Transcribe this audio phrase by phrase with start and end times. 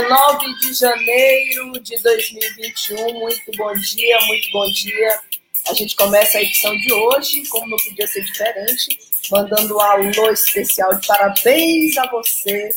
[0.00, 3.20] 19 de janeiro de 2021.
[3.20, 5.20] Muito bom dia, muito bom dia.
[5.68, 8.98] A gente começa a edição de hoje, como não podia ser diferente,
[9.30, 12.70] mandando um alô especial de parabéns a você,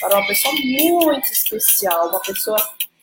[0.00, 2.58] para uma pessoa muito especial, uma pessoa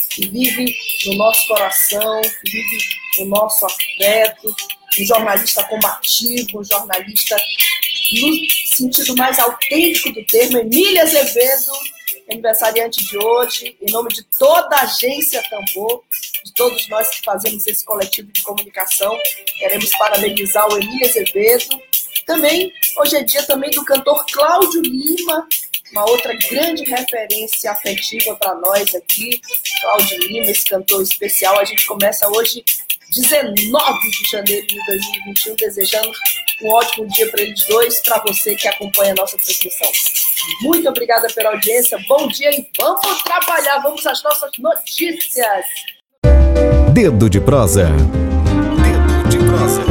[0.09, 2.77] que vive no nosso coração, que vive
[3.20, 4.53] no nosso afeto,
[4.99, 7.38] um jornalista combativo, um jornalista
[8.20, 12.01] no sentido mais autêntico do termo, Emília Azevedo
[12.31, 16.03] aniversariante de hoje, em nome de toda a agência Tambor,
[16.44, 19.17] de todos nós que fazemos esse coletivo de comunicação,
[19.59, 21.82] queremos parabenizar o Emílio Azevedo.
[22.26, 25.48] Também, hoje é dia também do cantor Cláudio Lima,
[25.91, 29.41] uma outra grande referência afetiva para nós aqui.
[29.82, 31.59] Cláudio Lima, esse cantor especial.
[31.59, 32.63] A gente começa hoje,
[33.12, 36.12] 19 de janeiro de 2021, desejando
[36.63, 39.91] um ótimo dia para eles dois, para você que acompanha a nossa transmissão.
[40.62, 45.65] Muito obrigada pela audiência, bom dia e vamos trabalhar, vamos às nossas notícias.
[46.93, 47.90] Dedo de prosa.
[47.90, 49.81] Dedo de prosa.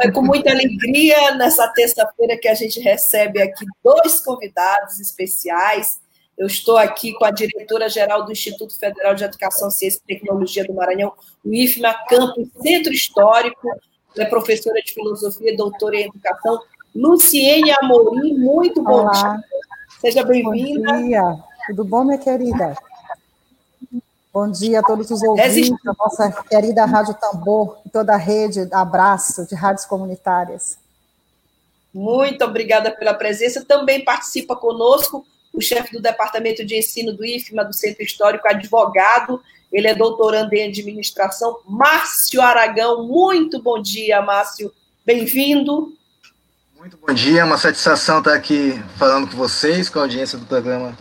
[0.00, 6.02] É com muita alegria nessa terça-feira que a gente recebe aqui dois convidados especiais
[6.42, 10.74] eu estou aqui com a diretora-geral do Instituto Federal de Educação, Ciência e Tecnologia do
[10.74, 11.12] Maranhão,
[11.44, 13.68] o IFMA Campus Centro Histórico.
[14.18, 16.60] É professora de filosofia, doutora em educação.
[16.92, 19.12] Luciene Amorim, muito bom Olá.
[19.12, 19.44] dia.
[20.00, 20.92] Seja bem-vinda.
[20.92, 21.22] Bom dia.
[21.68, 22.74] Tudo bom, minha querida?
[24.34, 28.68] Bom dia a todos os ouvintes da nossa querida Rádio Tambor e toda a rede
[28.72, 30.76] Abraço de rádios comunitárias.
[31.94, 33.64] Muito obrigada pela presença.
[33.64, 39.42] Também participa conosco o chefe do Departamento de Ensino do IFMA, do Centro Histórico, advogado,
[39.72, 43.06] ele é doutorando em administração, Márcio Aragão.
[43.06, 44.72] Muito bom dia, Márcio.
[45.04, 45.96] Bem-vindo.
[46.76, 50.44] Muito bom dia, é uma satisfação estar aqui falando com vocês, com a audiência do
[50.44, 50.98] programa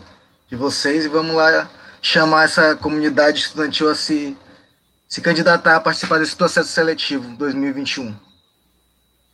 [0.47, 1.69] de vocês, e vamos lá
[2.01, 4.37] chamar essa comunidade estudantil a se,
[5.07, 8.15] se candidatar a participar desse processo seletivo 2021.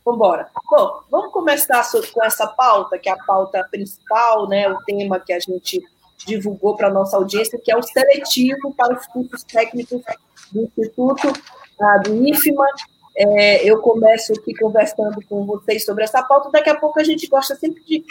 [0.08, 0.48] Vambora.
[0.70, 5.34] Bom, vamos começar com essa pauta, que é a pauta principal, né, o tema que
[5.34, 5.84] a gente
[6.26, 10.00] divulgou para a nossa audiência, que é o seletivo para os cursos técnicos
[10.50, 11.30] do Instituto
[11.80, 12.66] ah, do IFMA.
[13.16, 17.26] É, eu começo aqui conversando com vocês sobre essa pauta, daqui a pouco a gente
[17.26, 18.04] gosta sempre de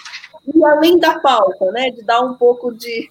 [0.45, 3.09] ir além da pauta, né, de dar um pouco de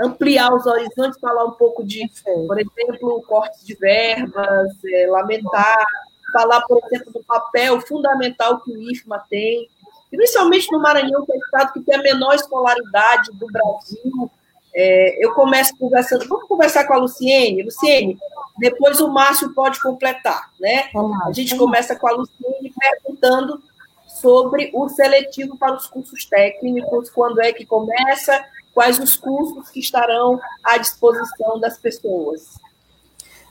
[0.00, 2.10] ampliar os horizontes, falar um pouco de,
[2.48, 5.86] por exemplo, cortes de verbas, é, lamentar
[6.34, 9.68] falar, por exemplo, do papel fundamental que o IFMA tem,
[10.10, 14.30] principalmente no Maranhão, que é o estado que tem a menor escolaridade do Brasil.
[14.74, 17.62] É, eu começo conversando, vamos conversar com a Luciene.
[17.62, 18.18] Luciene,
[18.58, 20.88] depois o Márcio pode completar, né?
[21.26, 23.62] A gente começa com a Luciene perguntando
[24.06, 29.78] sobre o seletivo para os cursos técnicos, quando é que começa, quais os cursos que
[29.78, 32.58] estarão à disposição das pessoas.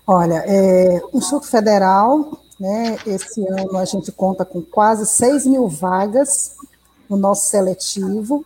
[0.05, 2.97] Olha, é, o Instituto Federal né?
[3.05, 6.55] Esse ano a gente conta com quase 6 mil vagas
[7.09, 8.45] no nosso seletivo.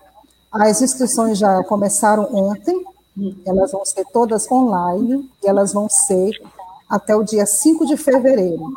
[0.52, 2.84] As inscrições já começaram ontem,
[3.46, 6.32] elas vão ser todas online, e elas vão ser
[6.90, 8.74] até o dia 5 de fevereiro,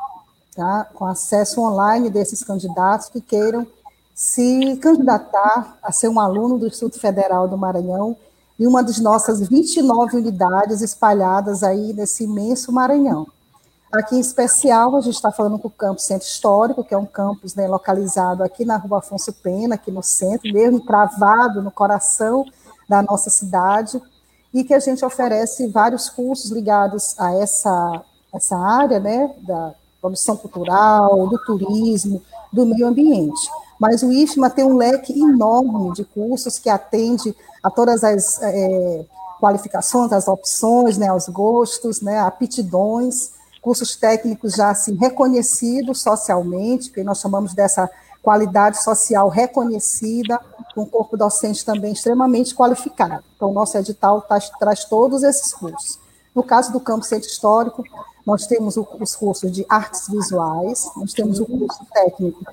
[0.55, 0.87] tá?
[0.93, 3.67] com acesso online desses candidatos que queiram
[4.15, 8.15] se candidatar a ser um aluno do Instituto Federal do Maranhão
[8.59, 13.27] em uma das nossas 29 unidades espalhadas aí nesse imenso Maranhão.
[13.93, 17.07] Aqui em especial, a gente está falando com o campus Centro Histórico, que é um
[17.07, 22.47] campus né, localizado aqui na Rua Afonso Pena, aqui no centro, mesmo travado no coração
[22.89, 24.01] da nossa cidade,
[24.55, 30.37] e que a gente oferece vários cursos ligados a essa, essa área né, da produção
[30.37, 32.23] cultural, do turismo,
[32.53, 33.51] do meio ambiente.
[33.81, 39.05] Mas o IFMA tem um leque enorme de cursos que atende a todas as é,
[39.41, 47.03] qualificações, as opções, né, aos gostos, né, aptidões, cursos técnicos já assim, reconhecidos socialmente, que
[47.03, 47.91] nós chamamos dessa
[48.23, 50.41] qualidade social reconhecida,
[50.77, 53.25] um corpo docente também extremamente qualificado.
[53.37, 55.99] Então, nosso edital traz, traz todos esses cursos.
[56.35, 57.83] No caso do Campo Centro Histórico,
[58.25, 62.45] nós temos o, os cursos de artes visuais, nós temos o curso técnico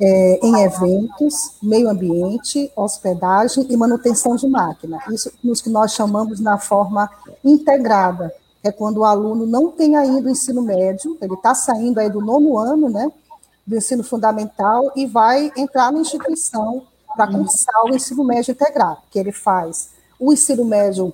[0.00, 4.98] é, em eventos, meio ambiente, hospedagem e manutenção de máquina.
[5.10, 7.10] Isso nos que nós chamamos na forma
[7.44, 8.32] integrada,
[8.66, 12.20] é quando o aluno não tem ainda o ensino médio, ele está saindo aí do
[12.20, 13.10] nono ano, né,
[13.66, 16.82] do ensino fundamental e vai entrar na instituição
[17.14, 21.12] para cursar o ensino médio integrado, que ele faz o ensino médio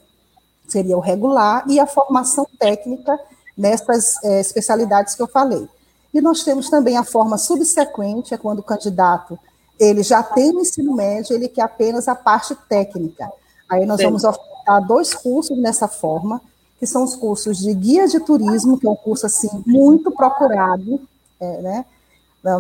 [0.67, 3.19] seria o regular e a formação técnica
[3.57, 5.69] nessas é, especialidades que eu falei.
[6.15, 9.39] E nós temos também a forma subsequente, é quando o candidato
[9.79, 13.31] ele já tem o ensino médio, ele quer apenas a parte técnica.
[13.69, 14.05] Aí nós Sim.
[14.05, 16.41] vamos ofertar dois cursos nessa forma,
[16.83, 21.01] que são os cursos de guia de turismo, que é um curso assim muito procurado,
[21.39, 21.85] é, né?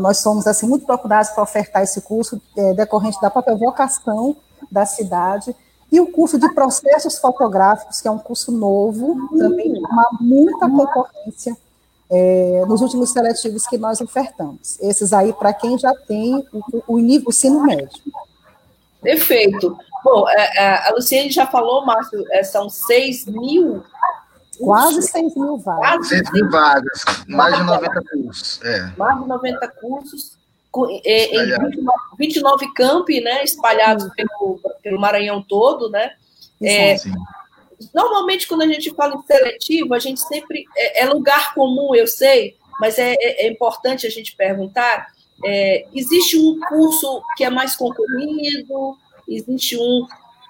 [0.01, 4.37] Nós somos assim muito procurados para ofertar esse curso é, decorrente da própria vocação
[4.71, 5.57] da cidade.
[5.91, 11.57] E o curso de processos fotográficos, que é um curso novo, também com muita concorrência
[12.09, 14.79] é, nos últimos seletivos que nós ofertamos.
[14.81, 16.47] Esses aí para quem já tem
[16.87, 18.01] o, nível, ensino médio.
[19.03, 19.77] Perfeito.
[20.05, 23.83] Bom, é, é, a Luciene já falou, Márcio, é, são 6 mil.
[24.59, 25.81] Quase 6 mil vagas.
[25.81, 28.61] Quase 6 mil vagas, mais de 90 cursos.
[28.63, 28.93] É.
[28.97, 30.43] Mais de 90 cursos
[31.05, 31.87] em 29,
[32.19, 36.13] 29 campi, né, espalhados pelo, pelo Maranhão todo, né?
[36.63, 36.97] É,
[37.93, 40.65] normalmente, quando a gente fala em seletivo, a gente sempre.
[40.77, 45.09] É, é lugar comum, eu sei, mas é, é, é importante a gente perguntar:
[45.45, 48.97] é, existe um curso que é mais concorrido?
[49.29, 50.07] Existe um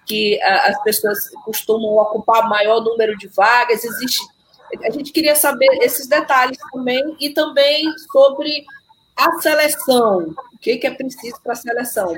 [0.06, 3.84] que a, as pessoas costumam ocupar maior número de vagas?
[3.84, 4.22] Existe.
[4.84, 8.64] A gente queria saber esses detalhes também, e também sobre
[9.16, 12.16] a seleção, o que, que é preciso para a seleção?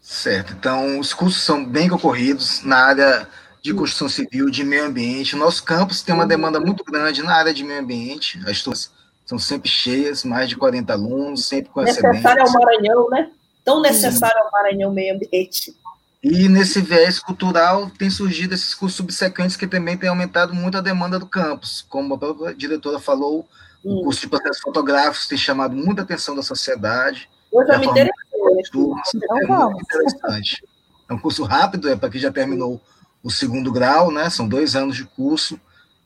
[0.00, 0.52] Certo.
[0.52, 3.28] Então, os cursos são bem concorridos na área
[3.62, 5.34] de construção civil, de meio ambiente.
[5.34, 8.40] O nosso campus tem uma demanda muito grande na área de meio ambiente.
[8.48, 8.90] As turmas
[9.26, 13.30] são sempre cheias, mais de 40 alunos, sempre com Necessário ao Maranhão, né?
[13.68, 15.76] Tão necessário ao Maranhão meio ambiente.
[16.22, 20.80] E nesse viés cultural tem surgido esses cursos subsequentes que também têm aumentado muito a
[20.80, 21.84] demanda do campus.
[21.86, 23.46] Como a própria diretora falou,
[23.84, 27.28] o curso de processos fotográficos tem chamado muita atenção da sociedade.
[27.52, 28.10] Eu já me interessei.
[28.40, 30.64] É muito interessante.
[31.06, 32.80] É um curso rápido, é para quem já terminou
[33.22, 34.30] o segundo grau, né?
[34.30, 35.60] São dois anos de curso,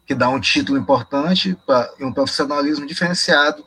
[0.05, 3.65] que dá um título importante para um profissionalismo diferenciado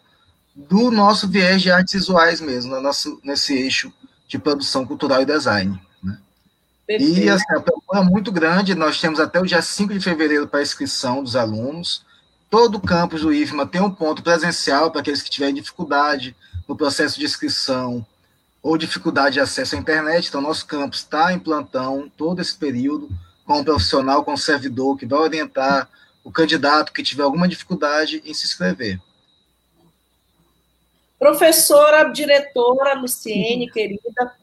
[0.56, 3.92] do nosso viés de artes visuais mesmo, no nosso, nesse eixo
[4.28, 5.80] de produção cultural e design.
[6.02, 6.18] Né?
[6.90, 10.48] E assim, a procura é muito grande, nós temos até o dia 5 de fevereiro
[10.48, 12.06] para inscrição dos alunos,
[12.50, 16.36] Todo o campus do IFMA tem um ponto presencial para aqueles que tiverem dificuldade
[16.68, 18.06] no processo de inscrição
[18.62, 20.30] ou dificuldade de acesso à internet.
[20.30, 23.10] Então, nosso campus está em plantão todo esse período,
[23.46, 25.90] com um profissional, com um servidor que vai orientar
[26.24, 29.02] o candidato que tiver alguma dificuldade em se inscrever.
[31.18, 34.36] Professora, diretora Luciene, querida,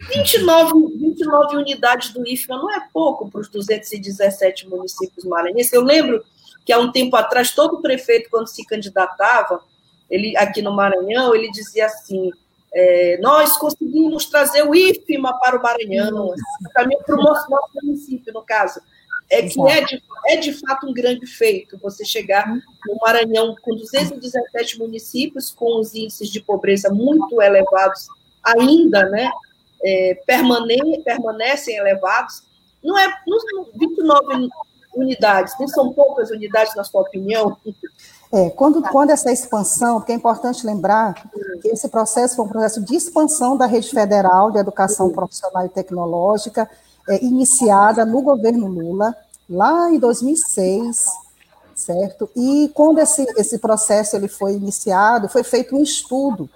[0.00, 5.72] 29, 29 unidades do IFMA não é pouco para os 217 municípios maranhenses.
[5.72, 6.22] Eu lembro
[6.64, 9.60] que há um tempo atrás, todo prefeito, quando se candidatava,
[10.08, 12.30] ele aqui no Maranhão, ele dizia assim:
[12.72, 18.32] é, nós conseguimos trazer o IFMA para o Maranhão, assim, para o nosso, nosso município,
[18.32, 18.80] no caso.
[19.30, 23.74] É que é de, é de fato um grande feito você chegar no Maranhão com
[23.74, 28.08] 217 municípios, com os índices de pobreza muito elevados,
[28.42, 29.30] ainda, né?
[29.84, 32.42] É, permane, permanecem elevados.
[32.82, 33.42] Não é, nos
[33.74, 34.48] 29
[34.94, 37.56] unidades, nem são poucas unidades, na sua opinião?
[38.32, 41.14] É, quando, quando essa expansão, porque é importante lembrar
[41.62, 45.68] que esse processo foi um processo de expansão da rede federal de educação profissional e
[45.68, 46.68] tecnológica,
[47.08, 49.14] é, iniciada no governo Lula,
[49.48, 51.06] lá em 2006,
[51.74, 52.28] certo?
[52.36, 56.48] E quando esse, esse processo ele foi iniciado, foi feito um estudo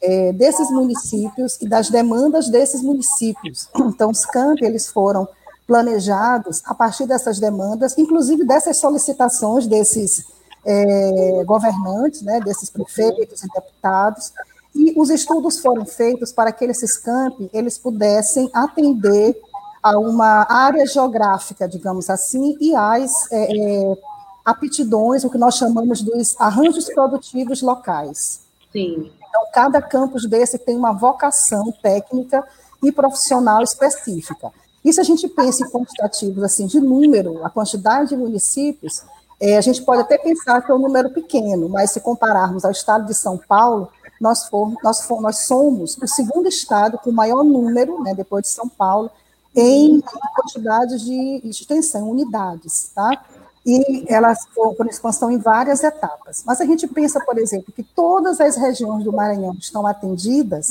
[0.00, 3.68] é, desses municípios e das demandas desses municípios.
[3.76, 5.28] Então, os campi, eles foram
[5.66, 10.24] planejados a partir dessas demandas, inclusive dessas solicitações desses
[10.64, 14.32] é, governantes, né, desses prefeitos e deputados,
[14.74, 19.40] e os estudos foram feitos para que esses campi eles pudessem atender
[19.86, 23.98] a uma área geográfica, digamos assim, e as é, é,
[24.44, 28.40] aptidões, o que nós chamamos dos arranjos produtivos locais.
[28.72, 29.12] Sim.
[29.16, 32.44] Então, cada campus desse tem uma vocação técnica
[32.82, 34.50] e profissional específica.
[34.84, 39.04] E se a gente pensa em quantitativos assim, de número, a quantidade de municípios,
[39.40, 42.72] é, a gente pode até pensar que é um número pequeno, mas se compararmos ao
[42.72, 43.88] estado de São Paulo,
[44.20, 48.48] nós, for, nós, for, nós somos o segundo estado com maior número, né, depois de
[48.48, 49.10] São Paulo,
[49.56, 50.00] em
[50.34, 52.90] quantidade de extensão, unidades.
[52.94, 53.24] Tá?
[53.66, 56.44] e elas foram expansão em várias etapas.
[56.46, 60.68] Mas a gente pensa, por exemplo, que todas as regiões do Maranhão estão atendidas,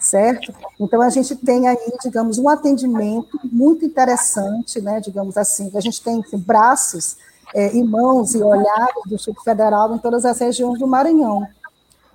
[0.00, 0.52] certo?
[0.80, 5.00] Então a gente tem aí, digamos, um atendimento muito interessante, né?
[5.00, 7.16] Digamos assim, a gente tem assim, braços
[7.54, 11.46] é, e mãos e olhares do Sul Federal em todas as regiões do Maranhão,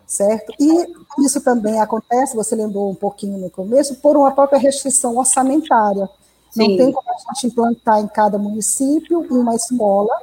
[0.07, 0.53] certo?
[0.57, 6.09] E isso também acontece, você lembrou um pouquinho no começo, por uma própria restrição orçamentária.
[6.55, 10.13] Não tem como a gente implantar em cada município uma escola,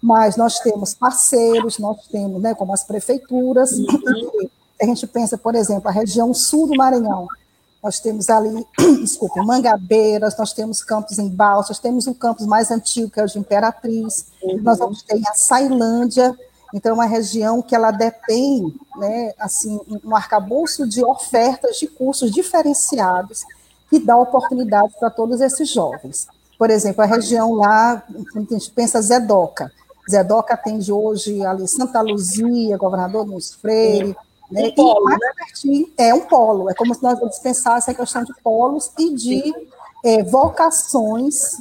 [0.00, 4.48] mas nós temos parceiros, nós temos, né, como as prefeituras, uhum.
[4.80, 7.26] a gente pensa, por exemplo, a região sul do Maranhão,
[7.82, 8.64] nós temos ali,
[9.02, 13.26] desculpa, Mangabeiras, nós temos campos em Balsas, temos um campus mais antigo, que é o
[13.26, 14.60] de Imperatriz, uhum.
[14.62, 16.36] nós vamos ter a Sailândia,
[16.72, 22.30] então é uma região que ela detém, né, assim, um arcabouço de ofertas de cursos
[22.30, 23.44] diferenciados,
[23.90, 26.26] que dá oportunidades para todos esses jovens.
[26.58, 28.02] Por exemplo, a região lá,
[28.34, 29.70] a gente pensa Zedoca.
[30.10, 34.16] Zedoca atende hoje ali Santa Luzia, Governador Luiz Freire.
[34.28, 34.32] É.
[34.52, 34.68] Né?
[34.68, 35.18] Um polo, né?
[35.96, 39.54] É um polo, é como se nós dispensássemos a questão de polos e de
[40.04, 41.56] é, vocações,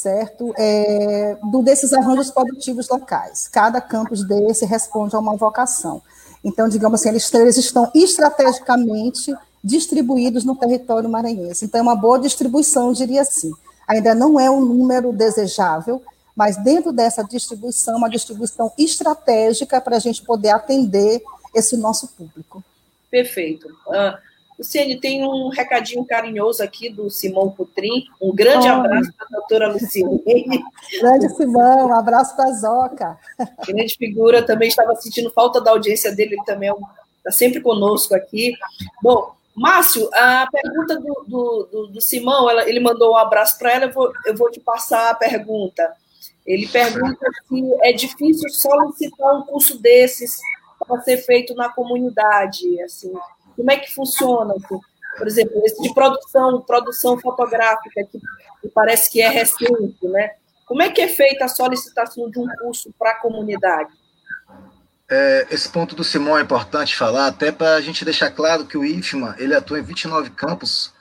[0.00, 0.54] certo?
[0.56, 3.48] É, do, desses arranjos produtivos locais.
[3.48, 6.02] Cada campus desse responde a uma vocação.
[6.42, 11.66] Então, digamos assim, eles, eles estão estrategicamente distribuídos no território maranhense.
[11.66, 13.52] Então, é uma boa distribuição, diria assim.
[13.86, 16.02] Ainda não é um número desejável,
[16.34, 21.22] mas dentro dessa distribuição, uma distribuição estratégica para a gente poder atender
[21.54, 22.64] esse nosso público.
[23.10, 23.68] Perfeito.
[23.86, 24.16] Uh,
[24.60, 28.04] Luciene, tem um recadinho carinhoso aqui do Simão Putrim.
[28.20, 28.72] Um grande oh.
[28.72, 30.22] abraço para a doutora Luciene.
[31.00, 33.18] grande Simão, um abraço para a Zoca.
[33.66, 38.14] Grande figura, também estava sentindo falta da audiência dele, ele também está é sempre conosco
[38.14, 38.52] aqui.
[39.02, 43.72] Bom, Márcio, a pergunta do, do, do, do Simão, ela, ele mandou um abraço para
[43.72, 45.90] ela, eu vou, eu vou te passar a pergunta.
[46.46, 50.38] Ele pergunta se é difícil solicitar um curso desses
[50.86, 53.12] para ser feito na comunidade, assim,
[53.60, 54.54] como é que funciona?
[54.54, 54.80] Assim?
[55.18, 58.18] Por exemplo, esse de produção, produção fotográfica, que,
[58.62, 60.30] que parece que é recente, né?
[60.66, 63.90] Como é que é feita a solicitação de um curso para a comunidade?
[65.10, 68.78] É, esse ponto do Simão é importante falar, até para a gente deixar claro que
[68.78, 70.94] o IFMA ele atua em 29 campos,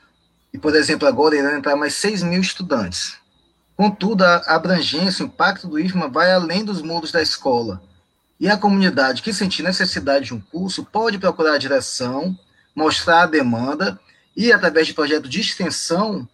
[0.52, 3.18] e, por exemplo, agora irão entrar mais 6 mil estudantes.
[3.78, 7.82] Contudo, a abrangência, o impacto do IFMA vai além dos muros da escola.
[8.40, 12.38] E a comunidade que sentir necessidade de um curso pode procurar a direção,
[12.76, 14.00] mostrar a demanda
[14.36, 16.28] e, através de projeto de extensão,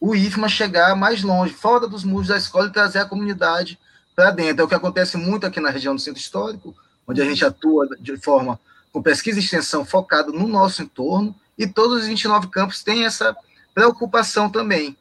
[0.00, 3.78] o IFMA chegar mais longe, fora dos muros da escola e trazer a comunidade
[4.16, 4.62] para dentro.
[4.62, 6.74] É o que acontece muito aqui na região do Centro Histórico,
[7.06, 8.58] onde a gente atua de forma
[8.92, 13.36] com pesquisa e extensão focada no nosso entorno, e todos os 29 campos têm essa
[13.74, 14.96] preocupação também.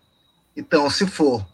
[0.55, 1.45] Então, se for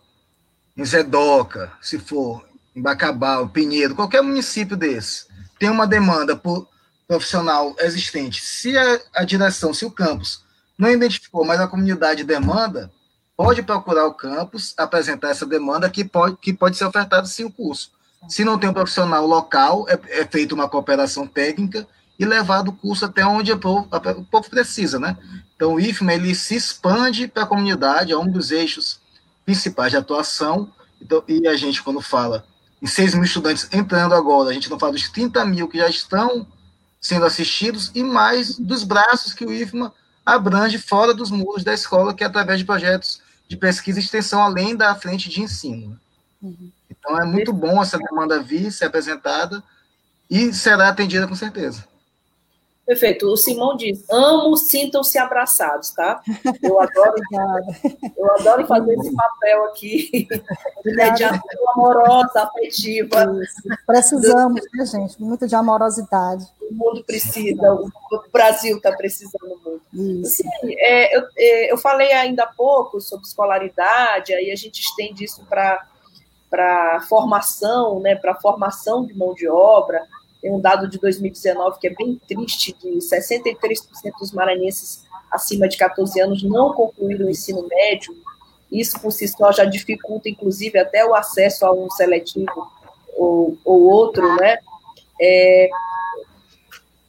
[0.75, 5.25] em Zedoca, se for em Bacabal, Pinheiro, qualquer município desse,
[5.57, 6.67] tem uma demanda por
[7.07, 8.41] profissional existente.
[8.41, 10.43] Se a, a direção, se o campus
[10.77, 12.91] não identificou, mas a comunidade demanda,
[13.35, 17.51] pode procurar o campus, apresentar essa demanda que pode, que pode ser ofertado sim o
[17.51, 17.91] curso.
[18.27, 21.87] Se não tem um profissional local, é, é feita uma cooperação técnica
[22.19, 23.87] e levado o curso até onde o povo,
[24.17, 25.15] o povo precisa, né?
[25.55, 28.99] Então, o IFMA, ele se expande para a comunidade, é um dos eixos
[29.45, 30.71] principais de atuação,
[31.01, 32.43] então, e a gente, quando fala
[32.81, 35.87] em 6 mil estudantes entrando agora, a gente não fala dos 30 mil que já
[35.87, 36.45] estão
[36.99, 39.93] sendo assistidos, e mais dos braços que o IFMA
[40.25, 44.41] abrange fora dos muros da escola, que é através de projetos de pesquisa e extensão,
[44.41, 45.97] além da frente de ensino.
[46.41, 46.71] Uhum.
[46.89, 49.63] Então é muito bom essa demanda vir, ser apresentada
[50.29, 51.85] e será atendida com certeza.
[52.87, 53.27] Perfeito.
[53.27, 56.21] O Simão diz: amo, sintam-se abraçados, tá?
[56.63, 57.15] Eu adoro,
[58.17, 60.25] eu adoro fazer esse papel aqui
[60.85, 63.25] de mediação amorosa, afetiva.
[63.43, 63.61] Isso.
[63.85, 65.21] Precisamos, né, gente?
[65.21, 66.47] Muito de amorosidade.
[66.61, 67.91] O mundo precisa, o
[68.31, 70.25] Brasil está precisando muito.
[70.25, 75.25] Sim, é, eu, é, eu falei ainda há pouco sobre escolaridade, aí a gente estende
[75.25, 75.85] isso para
[76.49, 80.01] para formação, né, para formação de mão de obra.
[80.47, 83.57] Tem um dado de 2019 que é bem triste, de 63%
[84.17, 88.15] dos maranhenses acima de 14 anos não concluíram o ensino médio.
[88.71, 92.65] Isso por si só já dificulta, inclusive, até o acesso a um seletivo
[93.17, 94.59] ou, ou outro, né?
[95.19, 95.69] É,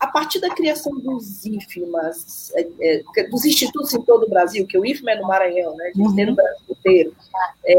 [0.00, 4.76] a partir da criação dos IFMAs, é, é, dos institutos em todo o Brasil, que
[4.76, 5.92] o IFMA é no Maranhão, né?
[5.94, 7.14] A gente tem no Brasil inteiro.
[7.64, 7.74] É,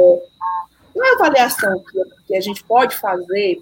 [0.94, 3.62] qual é a avaliação que, que a gente pode fazer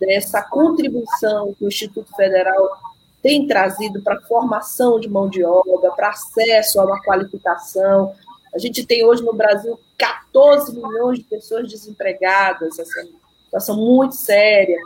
[0.00, 2.76] dessa contribuição que o Instituto Federal
[3.22, 8.14] tem trazido para a formação de mão de obra, para acesso a uma qualificação?
[8.54, 12.78] A gente tem hoje no Brasil 14 milhões de pessoas desempregadas.
[12.78, 14.78] Assim, situação muito séria.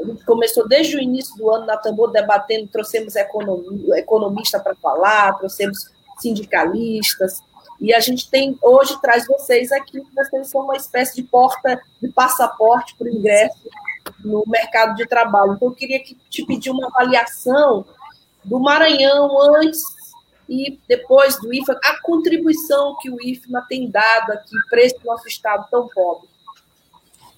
[0.00, 5.38] A gente começou desde o início do ano na Tambor debatendo, trouxemos economista para falar,
[5.38, 7.40] trouxemos sindicalistas,
[7.80, 12.08] e a gente tem hoje traz vocês aqui, vocês são uma espécie de porta de
[12.08, 13.68] passaporte para o ingresso
[14.24, 15.54] no mercado de trabalho.
[15.54, 17.84] Então, eu queria que te pedir uma avaliação
[18.44, 19.82] do Maranhão antes
[20.48, 25.26] e depois do IFA, a contribuição que o IFMA tem dado aqui para esse nosso
[25.26, 26.28] estado tão pobre.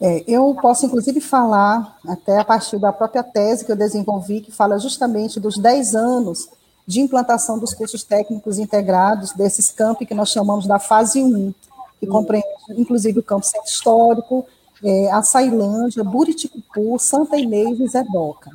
[0.00, 4.52] É, eu posso, inclusive, falar, até a partir da própria tese que eu desenvolvi, que
[4.52, 6.49] fala justamente dos 10 anos
[6.87, 11.54] de implantação dos cursos técnicos integrados, desses campi que nós chamamos da fase 1,
[11.99, 14.46] que compreende, inclusive, o campo centro histórico,
[14.83, 18.50] é, a Sailândia, Buriticupu, Santa Inês e Zedoca.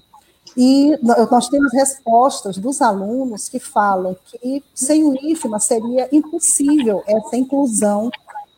[0.55, 7.37] E nós temos respostas dos alunos que falam que sem o IFMA seria impossível essa
[7.37, 8.11] inclusão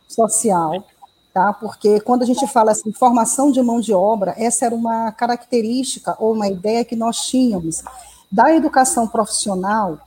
[0.08, 0.84] social,
[1.32, 1.52] tá?
[1.52, 6.16] Porque quando a gente fala assim, formação de mão de obra, essa era uma característica
[6.18, 7.82] ou uma ideia que nós tínhamos
[8.30, 9.98] da educação profissional,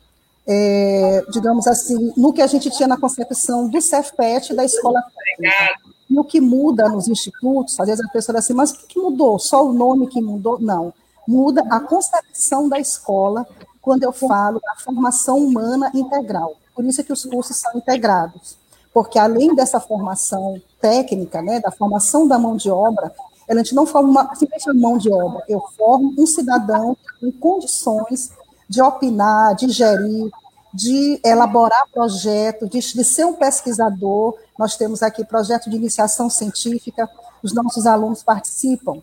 [0.45, 5.96] é, digamos assim, no que a gente tinha na concepção do CEFPET da escola técnica.
[6.09, 8.99] E o que muda nos institutos, às vezes a pessoa diz assim, mas o que
[8.99, 9.37] mudou?
[9.37, 10.59] Só o nome que mudou?
[10.59, 10.93] Não
[11.27, 13.45] muda a concepção da escola
[13.81, 16.55] quando eu falo da formação humana integral.
[16.73, 18.57] Por isso é que os cursos são integrados,
[18.93, 23.11] porque além dessa formação técnica, né, da formação da mão de obra,
[23.49, 28.31] a gente não forma simplesmente a mão de obra, eu formo um cidadão em condições
[28.69, 30.29] de opinar, de gerir,
[30.77, 34.37] de elaborar projeto, de, de ser um pesquisador.
[34.59, 37.09] Nós temos aqui projeto de iniciação científica,
[37.41, 39.01] os nossos alunos participam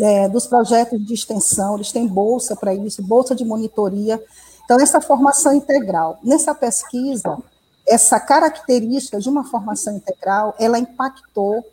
[0.00, 4.20] é, dos projetos de extensão, eles têm bolsa para isso, bolsa de monitoria.
[4.64, 6.18] Então, essa formação integral.
[6.24, 7.38] Nessa pesquisa,
[7.86, 11.64] essa característica de uma formação integral, ela impactou,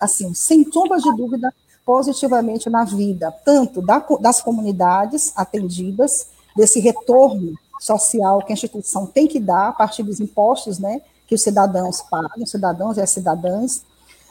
[0.00, 1.52] assim, sem sombra de dúvida,
[1.84, 9.26] positivamente na vida, tanto da, das comunidades atendidas, desse retorno social que a instituição tem
[9.26, 13.82] que dar a partir dos impostos, né, que os cidadãos pagam, cidadãos e as cidadãs,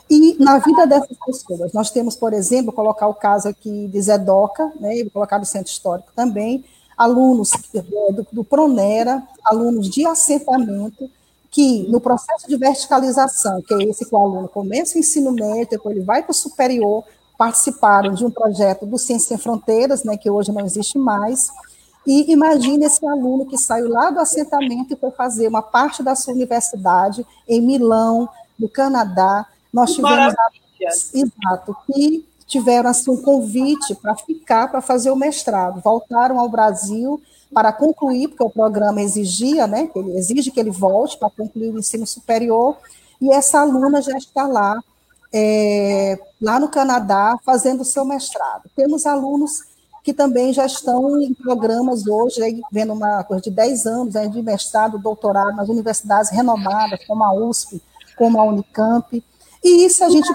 [0.09, 4.71] e na vida dessas pessoas, nós temos, por exemplo, colocar o caso aqui de Zedoca,
[4.79, 6.63] né, vou colocar do Centro Histórico também,
[6.97, 11.09] alunos é, do, do Pronera, alunos de assentamento,
[11.51, 15.71] que no processo de verticalização, que é esse que o aluno começa o ensino médio,
[15.71, 17.03] depois ele vai para o superior,
[17.37, 21.49] participaram de um projeto do Ciência Sem Fronteiras, né, que hoje não existe mais,
[22.11, 26.15] e imagine esse aluno que saiu lá do assentamento e foi fazer uma parte da
[26.15, 30.33] sua universidade em Milão, no Canadá, nós tivemos
[31.13, 31.77] exato.
[31.85, 37.21] Que tiveram assim um convite para ficar para fazer o mestrado, voltaram ao Brasil
[37.53, 41.69] para concluir, porque o programa exigia, né, que ele exige que ele volte para concluir
[41.69, 42.75] o ensino superior,
[43.21, 44.81] e essa aluna já está lá,
[45.31, 48.63] é, lá no Canadá, fazendo o seu mestrado.
[48.75, 49.68] Temos alunos
[50.09, 54.27] que também já estão em programas hoje, aí, vendo uma coisa de 10 anos aí,
[54.27, 57.79] de mestrado, doutorado nas universidades renomadas, como a USP,
[58.17, 59.23] como a Unicamp,
[59.63, 60.27] e isso a gente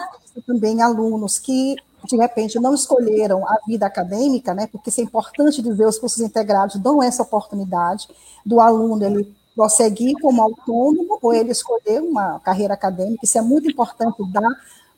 [0.47, 1.75] também alunos que,
[2.09, 6.21] de repente, não escolheram a vida acadêmica, né, porque isso é importante dizer, os cursos
[6.21, 8.07] integrados dão essa oportunidade
[8.47, 13.69] do aluno ele prosseguir como autônomo ou ele escolher uma carreira acadêmica, isso é muito
[13.69, 14.51] importante dar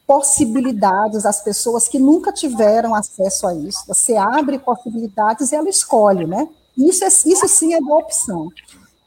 [0.07, 3.85] possibilidades às pessoas que nunca tiveram acesso a isso.
[3.89, 6.49] Você abre possibilidades e ela escolhe, né?
[6.77, 8.49] Isso, é, isso sim é da opção.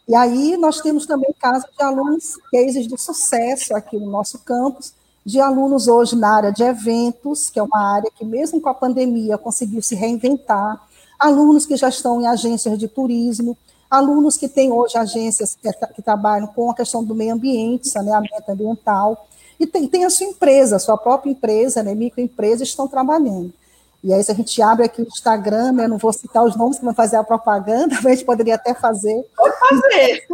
[0.08, 4.94] E aí nós temos também casos de alunos, cases de sucesso aqui no nosso campus,
[5.24, 8.74] de alunos hoje na área de eventos, que é uma área que, mesmo com a
[8.74, 10.82] pandemia, conseguiu se reinventar,
[11.20, 13.56] alunos que já estão em agências de turismo,
[13.90, 18.50] alunos que têm hoje agências que, que trabalham com a questão do meio ambiente, saneamento
[18.50, 19.28] ambiental,
[19.60, 23.54] e tem, tem a sua empresa, a sua própria empresa, né, microempresa, estão trabalhando.
[24.02, 26.80] E aí, se a gente abre aqui o Instagram, né, não vou citar os nomes
[26.80, 29.26] que vão fazer a propaganda, mas a gente poderia até fazer.
[29.36, 30.28] Pode fazer!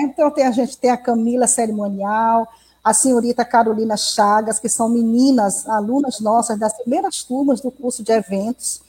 [0.00, 2.46] Então, tem, a gente tem a Camila Cerimonial,
[2.84, 8.12] a senhorita Carolina Chagas, que são meninas, alunas nossas das primeiras turmas do curso de
[8.12, 8.82] eventos,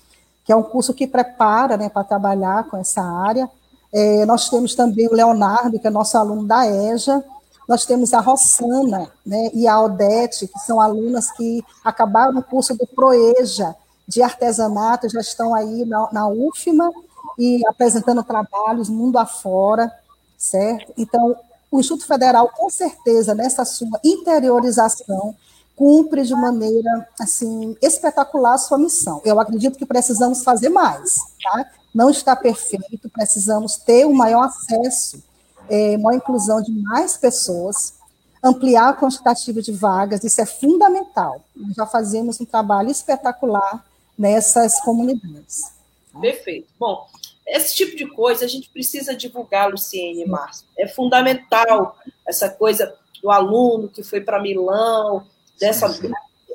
[0.44, 3.50] que é um curso que prepara né, para trabalhar com essa área.
[3.94, 7.24] É, nós temos também o Leonardo, que é nosso aluno da EJA,
[7.68, 12.74] nós temos a Rossana né, e a Odete, que são alunas que acabaram o curso
[12.76, 13.76] do PROEJA,
[14.08, 16.90] de artesanato, já estão aí na, na UFMA
[17.38, 19.92] e apresentando trabalhos mundo afora,
[20.38, 20.94] certo?
[20.98, 21.36] Então,
[21.70, 25.36] o Instituto Federal, com certeza, nessa sua interiorização,
[25.76, 29.22] cumpre de maneira assim espetacular a sua missão.
[29.26, 31.66] Eu acredito que precisamos fazer mais, tá?
[31.94, 35.22] Não está perfeito, precisamos ter um maior acesso,
[35.70, 37.96] é, maior inclusão de mais pessoas.
[38.44, 41.44] ampliar a quantitativa de vagas, isso é fundamental.
[41.56, 43.84] Nós já fazemos um trabalho espetacular
[44.18, 45.72] nessas comunidades.
[46.20, 46.68] Perfeito.
[46.80, 47.08] Bom,
[47.46, 50.66] esse tipo de coisa a gente precisa divulgar, Luciene e Márcio.
[50.78, 55.26] É fundamental essa coisa do aluno que foi para Milão,
[55.60, 55.88] dessa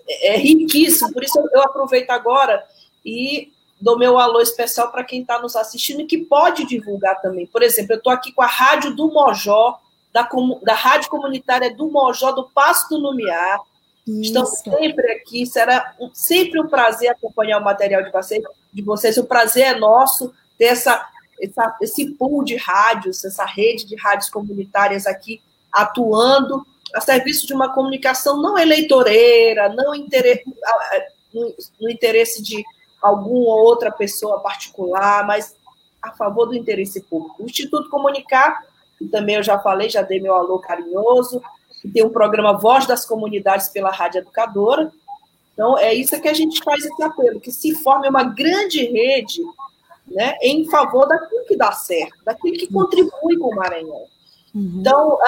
[0.08, 2.64] é, é riquíssimo, por isso eu aproveito agora
[3.04, 3.51] e
[3.82, 7.46] dou meu alô especial para quem está nos assistindo e que pode divulgar também.
[7.46, 9.80] Por exemplo, eu estou aqui com a Rádio do Mojó,
[10.12, 10.28] da,
[10.62, 13.60] da Rádio Comunitária do Mojó, do Passo do Lumiar.
[14.06, 18.42] Estamos sempre aqui, será sempre um prazer acompanhar o material de vocês.
[18.72, 19.16] De vocês.
[19.16, 21.04] O prazer é nosso ter essa,
[21.40, 25.42] essa, esse pool de rádios, essa rede de rádios comunitárias aqui
[25.72, 26.64] atuando
[26.94, 30.44] a serviço de uma comunicação não eleitoreira, não interesse,
[31.80, 32.62] no interesse de
[33.02, 35.56] alguma outra pessoa particular, mas
[36.00, 37.42] a favor do interesse público.
[37.42, 38.64] O Instituto Comunicar,
[38.98, 41.42] que também eu já falei, já dei meu alô carinhoso,
[41.80, 44.92] que tem um programa Voz das Comunidades pela Rádio Educadora.
[45.52, 49.42] Então, é isso que a gente faz esse apelo, que se forme uma grande rede
[50.06, 54.06] né, em favor daquilo que dá certo, daquilo que contribui com o Maranhão.
[54.54, 54.78] Uhum.
[54.80, 55.18] Então,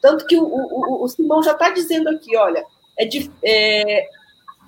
[0.00, 2.64] tanto que o, o, o Simão já está dizendo aqui, olha,
[2.98, 4.08] é, de, é,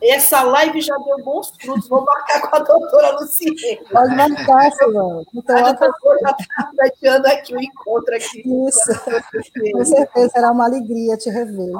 [0.02, 3.80] essa live já deu bons frutos, vou marcar com a doutora Luciene.
[3.90, 5.24] Pode marcar, Simão.
[5.34, 8.42] Então, a doutora já está pleiteando aqui o encontro aqui.
[8.68, 11.72] Isso, com certeza será uma alegria te rever.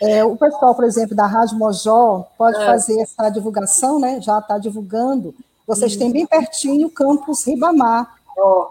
[0.00, 2.66] É, o pessoal, por exemplo, da Rádio Mojó pode é.
[2.66, 4.20] fazer essa divulgação, né?
[4.20, 5.34] Já está divulgando.
[5.66, 8.12] Vocês têm bem pertinho o campus Ribamar.
[8.36, 8.66] Oh.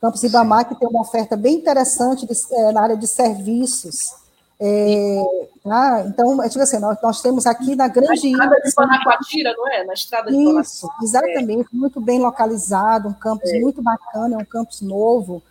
[0.00, 4.14] Campus Ibamar, que tem uma oferta bem interessante de, é, na área de serviços.
[4.62, 5.22] É,
[5.66, 9.54] ah, então, é tipo assim, nós, nós, temos aqui na grande Na estrada de Panacoatira,
[9.56, 9.84] não é?
[9.84, 11.76] Na estrada de Isso, exatamente, é.
[11.76, 13.58] muito bem localizado, um campus é.
[13.58, 15.42] muito bacana, é um campus novo.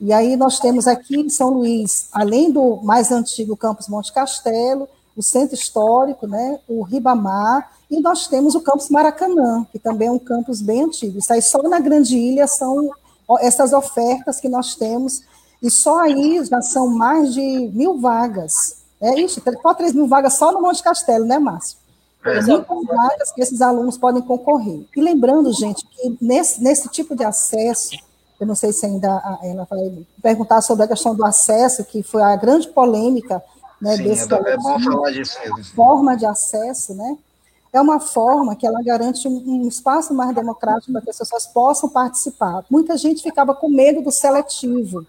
[0.00, 4.88] E aí nós temos aqui em São Luís, além do mais antigo campus Monte Castelo,
[5.16, 10.10] o Centro Histórico, né, o Ribamar, e nós temos o campus Maracanã, que também é
[10.10, 11.18] um campus bem antigo.
[11.18, 12.90] Isso aí só na Grande Ilha são
[13.40, 15.22] essas ofertas que nós temos,
[15.62, 18.84] e só aí já são mais de mil vagas.
[19.00, 21.78] É isso, só 3 mil vagas só no Monte Castelo, né, Márcio?
[22.24, 24.86] É, muitas vagas que esses alunos podem concorrer.
[24.96, 27.96] E lembrando, gente, que nesse, nesse tipo de acesso,
[28.40, 29.08] eu não sei se ainda
[29.42, 33.42] ela vai perguntar sobre a questão do acesso, que foi a grande polêmica
[33.80, 35.64] né, Sim, desse é, é bom falar disso mesmo.
[35.74, 37.16] forma de acesso, né?
[37.76, 41.46] é uma forma que ela garante um, um espaço mais democrático para que as pessoas
[41.46, 42.64] possam participar.
[42.70, 45.06] Muita gente ficava com medo do seletivo,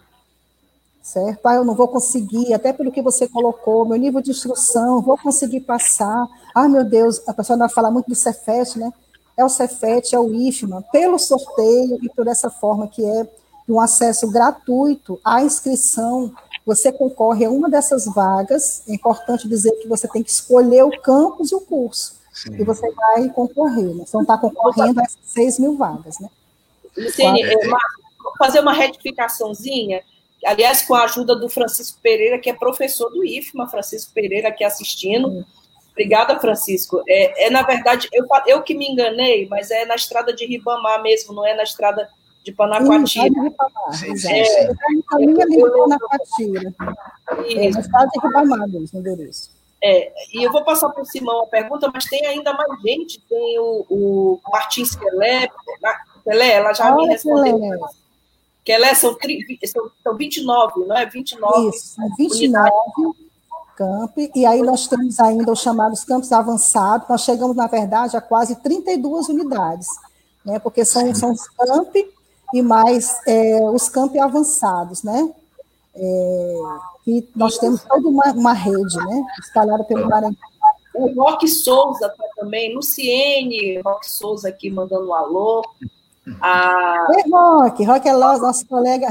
[1.08, 1.46] certo?
[1.46, 5.18] Ah, eu não vou conseguir, até pelo que você colocou, meu nível de instrução, vou
[5.18, 6.28] conseguir passar.
[6.54, 8.92] Ah, meu Deus, a pessoa vai falar muito do Cefet, né?
[9.38, 13.26] É o Cefet, é o IFMA, pelo sorteio e por essa forma que é
[13.70, 16.34] um acesso gratuito à inscrição,
[16.66, 18.84] você concorre a uma dessas vagas.
[18.88, 22.18] É importante dizer que você tem que escolher o campus e o curso.
[22.34, 22.54] Sim.
[22.54, 23.96] e você vai concorrer.
[23.96, 24.06] Né?
[24.06, 26.20] Você não está concorrendo a 6 mil vagas.
[26.20, 26.30] Né?
[26.96, 27.56] Luciene, é,
[28.38, 30.04] fazer uma retificaçãozinha,
[30.48, 34.64] aliás, com a ajuda do Francisco Pereira, que é professor do IFMA, Francisco Pereira aqui
[34.64, 35.30] assistindo.
[35.30, 35.46] Sim.
[35.92, 37.02] Obrigada, Francisco.
[37.08, 41.02] É, é, na verdade, eu, eu que me enganei, mas é na estrada de Ribamar
[41.02, 42.08] mesmo, não é na estrada
[42.44, 43.34] de Panacoatira.
[43.92, 46.74] Sim, sim, é, é, no caminho ali de Panacoatira.
[47.50, 49.58] É, na estrada de Ribamar mesmo, endereço.
[49.84, 53.20] É, e eu vou passar por Simão a pergunta, mas tem ainda mais gente.
[53.28, 55.48] Tem o, o Martins Kelé,
[56.24, 57.80] Kelé, ela já Olha me respondeu.
[58.68, 59.16] Kelé, são,
[59.66, 61.06] são, são 29, não é?
[61.06, 61.70] 29.
[61.70, 62.70] Isso, 29
[63.78, 68.22] campi, e aí nós temos ainda os chamados campos avançados, nós chegamos, na verdade, a
[68.22, 69.88] quase 32 unidades,
[70.44, 70.58] né?
[70.58, 72.12] porque são, são os campi
[72.54, 75.32] e mais é, os campi avançados, né?
[75.96, 76.56] É,
[77.06, 80.36] e nós temos toda uma, uma rede, né, espalhada pelo Maranhão.
[80.94, 85.64] O Roque Souza tá também, Luciene, Roque Souza aqui mandando um alô.
[86.42, 87.08] A...
[87.12, 89.08] É, Roque, Roque é nosso colega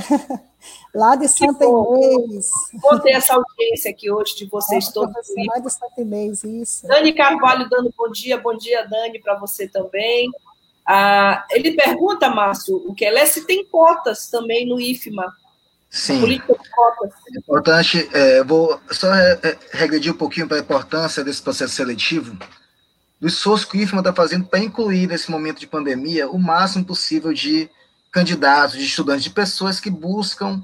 [0.94, 2.50] lá de Santa Inês.
[2.82, 5.14] Vou ter essa audiência aqui hoje de vocês todos.
[5.48, 6.86] Lá de Santa Inês, isso.
[6.86, 10.30] Dani Carvalho dando bom dia, bom dia, Dani, para você também.
[10.86, 15.32] Ah, ele pergunta, Márcio, o que é se tem cotas também no IFMA
[15.90, 16.20] Sim.
[16.20, 17.10] Política de cotas.
[17.34, 19.08] É importante, é, vou só
[19.72, 22.36] regredir um pouquinho para a importância desse processo seletivo,
[23.20, 26.84] do esforço que o IFMA está fazendo para incluir nesse momento de pandemia o máximo
[26.84, 27.70] possível de
[28.10, 30.62] candidatos, de estudantes, de pessoas que buscam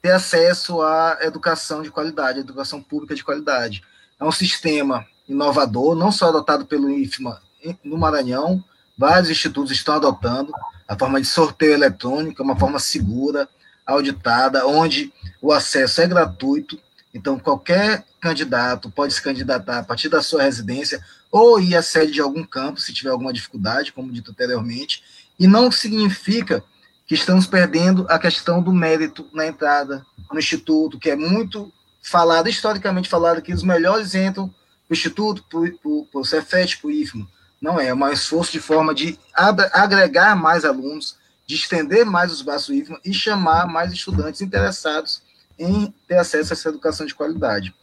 [0.00, 3.82] ter acesso à educação de qualidade, educação pública de qualidade.
[4.18, 7.40] É um sistema inovador, não só adotado pelo IFMA
[7.84, 8.64] no Maranhão,
[8.96, 10.52] vários institutos estão adotando
[10.88, 13.48] a forma de sorteio eletrônico, uma forma segura,
[13.86, 16.78] auditada, onde o acesso é gratuito
[17.12, 22.12] Então, qualquer candidato pode se candidatar a partir da sua residência ou ir à sede
[22.12, 25.02] de algum campo, se tiver alguma dificuldade, como dito anteriormente,
[25.38, 26.62] e não significa
[27.06, 32.48] que estamos perdendo a questão do mérito na entrada no Instituto, que é muito falado,
[32.48, 34.54] historicamente falado, que os melhores entram para
[34.90, 37.28] o Instituto, para o Cefet, para o IFMA.
[37.60, 41.16] Não é, é um esforço de forma de agregar mais alunos,
[41.46, 45.22] de estender mais os braços do IFMA e chamar mais estudantes interessados
[45.58, 47.74] em ter acesso a essa educação de qualidade.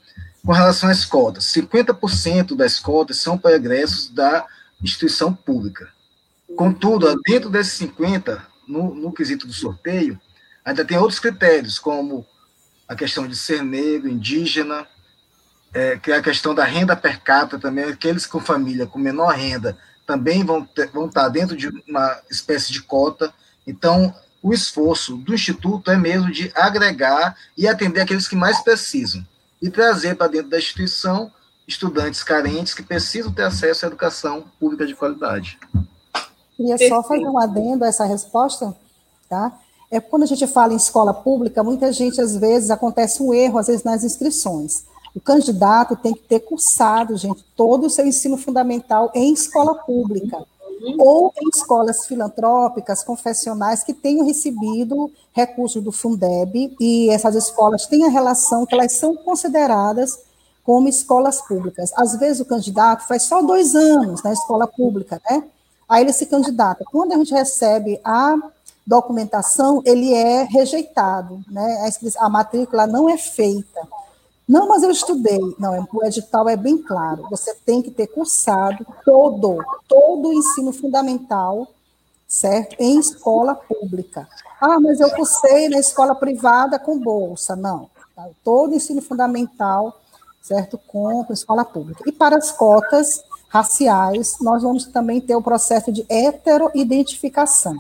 [0.48, 4.46] Com relação às cotas, 50% das cotas são para egressos da
[4.82, 5.90] instituição pública.
[6.56, 10.18] Contudo, dentro desses 50%, no, no quesito do sorteio,
[10.64, 12.26] ainda tem outros critérios, como
[12.88, 14.88] a questão de ser negro, indígena,
[15.74, 19.36] é, que é a questão da renda per capita também, aqueles com família com menor
[19.36, 23.34] renda também vão, ter, vão estar dentro de uma espécie de cota.
[23.68, 29.28] Então, o esforço do Instituto é mesmo de agregar e atender aqueles que mais precisam
[29.62, 31.32] e trazer para dentro da instituição
[31.68, 35.60] estudantes carentes que precisam ter acesso à educação pública de qualidade.
[36.56, 38.76] Queria só fazer um adendo a essa resposta,
[39.30, 39.60] tá?
[39.92, 43.58] É quando a gente fala em escola pública, muita gente, às vezes, acontece um erro,
[43.58, 44.86] às vezes, nas inscrições.
[45.14, 50.46] O candidato tem que ter cursado, gente, todo o seu ensino fundamental em escola pública
[50.98, 58.06] ou em escolas filantrópicas, confessionais, que tenham recebido recursos do Fundeb, e essas escolas têm
[58.06, 60.20] a relação que elas são consideradas
[60.64, 61.92] como escolas públicas.
[61.96, 65.44] Às vezes o candidato faz só dois anos na escola pública, né?
[65.88, 66.84] Aí ele se candidata.
[66.92, 68.36] Quando a gente recebe a
[68.86, 71.90] documentação, ele é rejeitado, né?
[72.18, 73.88] A matrícula não é feita.
[74.48, 75.40] Não, mas eu estudei.
[75.60, 77.28] Não, é, o edital é bem claro.
[77.30, 79.58] Você tem que ter cursado todo,
[79.88, 81.68] todo o ensino fundamental,
[82.26, 82.76] certo?
[82.80, 84.28] Em escola pública.
[84.62, 87.56] Ah, mas eu cursei na escola privada com bolsa.
[87.56, 87.90] Não.
[88.16, 88.26] Tá?
[88.44, 90.00] Todo o ensino fundamental,
[90.42, 90.80] certo?
[90.88, 92.04] Com, escola pública.
[92.08, 97.76] E para as cotas raciais, nós vamos também ter o processo de heteroidentificação.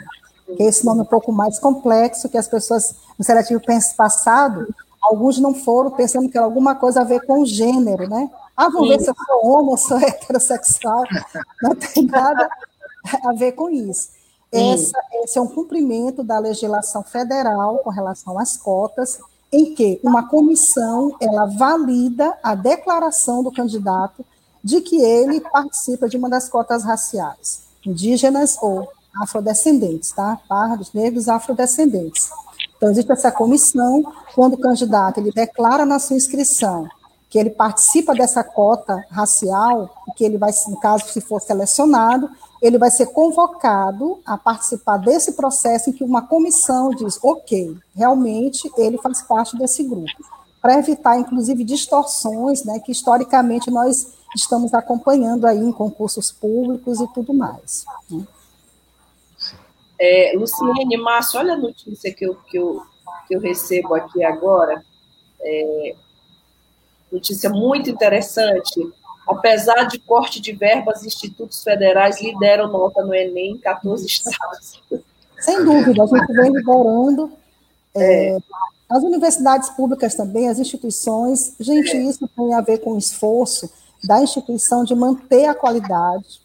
[0.45, 3.61] Que é esse nome um pouco mais complexo, que as pessoas, no seletivo
[3.95, 4.67] passado,
[5.07, 8.29] Alguns não foram pensando que era alguma coisa a ver com o gênero, né?
[8.55, 11.03] Ah, vamos ver se eu sou homo, ou sou heterossexual.
[11.63, 12.49] Não tem nada
[13.25, 14.09] a ver com isso.
[14.51, 19.19] Essa, esse é um cumprimento da legislação federal com relação às cotas,
[19.51, 24.25] em que uma comissão ela valida a declaração do candidato
[24.61, 28.89] de que ele participa de uma das cotas raciais, indígenas ou
[29.21, 30.37] afrodescendentes, tá?
[30.49, 32.29] Pardos, negros, afrodescendentes.
[32.77, 34.03] Então, existe essa comissão,
[34.35, 36.87] quando o candidato ele declara na sua inscrição
[37.29, 42.29] que ele participa dessa cota racial, que ele vai, no caso, se for selecionado,
[42.61, 48.71] ele vai ser convocado a participar desse processo em que uma comissão diz, ok, realmente
[48.77, 50.23] ele faz parte desse grupo,
[50.61, 57.07] para evitar, inclusive, distorções, né, que historicamente nós estamos acompanhando aí em concursos públicos e
[57.13, 57.85] tudo mais.
[58.09, 58.25] Né?
[59.99, 62.81] É, Luciene, Márcio, olha a notícia que eu, que eu,
[63.27, 64.83] que eu recebo aqui agora.
[65.41, 65.95] É,
[67.11, 68.79] notícia muito interessante.
[69.27, 74.81] Apesar de corte de verbas, institutos federais lideram nota no Enem em 14 estados.
[75.39, 77.31] Sem dúvida, a gente vem liderando.
[77.95, 78.37] É, é.
[78.89, 82.03] as universidades públicas também, as instituições, gente, é.
[82.03, 83.69] isso tem a ver com o esforço
[84.03, 86.41] da instituição de manter a qualidade.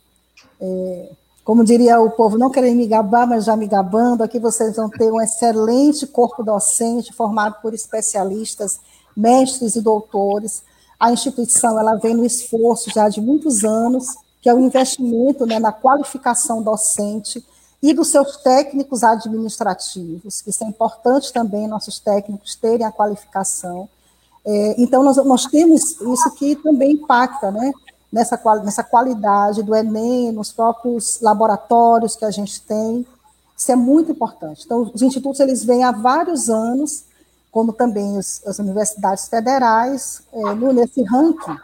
[0.61, 1.11] É,
[1.44, 4.88] como diria o povo, não querem me gabar, mas já me gabando, aqui vocês vão
[4.88, 8.78] ter um excelente corpo docente formado por especialistas,
[9.16, 10.62] mestres e doutores.
[10.98, 14.07] A instituição ela vem no esforço já de muitos anos,
[14.40, 17.44] que é o investimento né, na qualificação docente
[17.83, 23.88] e dos seus técnicos administrativos, isso é importante também, nossos técnicos terem a qualificação.
[24.44, 27.72] É, então, nós, nós temos isso que também impacta, né?
[28.12, 33.07] Nessa, nessa qualidade do Enem, nos próprios laboratórios que a gente tem.
[33.57, 34.62] Isso é muito importante.
[34.64, 37.05] Então, os institutos eles vêm há vários anos,
[37.51, 41.57] como também as universidades federais, é, nesse ranking,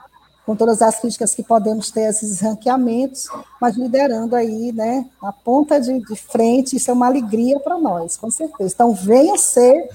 [0.46, 3.28] com todas as críticas que podemos ter esses ranqueamentos,
[3.60, 8.16] mas liderando aí, né, na ponta de, de frente, isso é uma alegria para nós,
[8.16, 8.72] com certeza.
[8.74, 9.88] Então, venha ser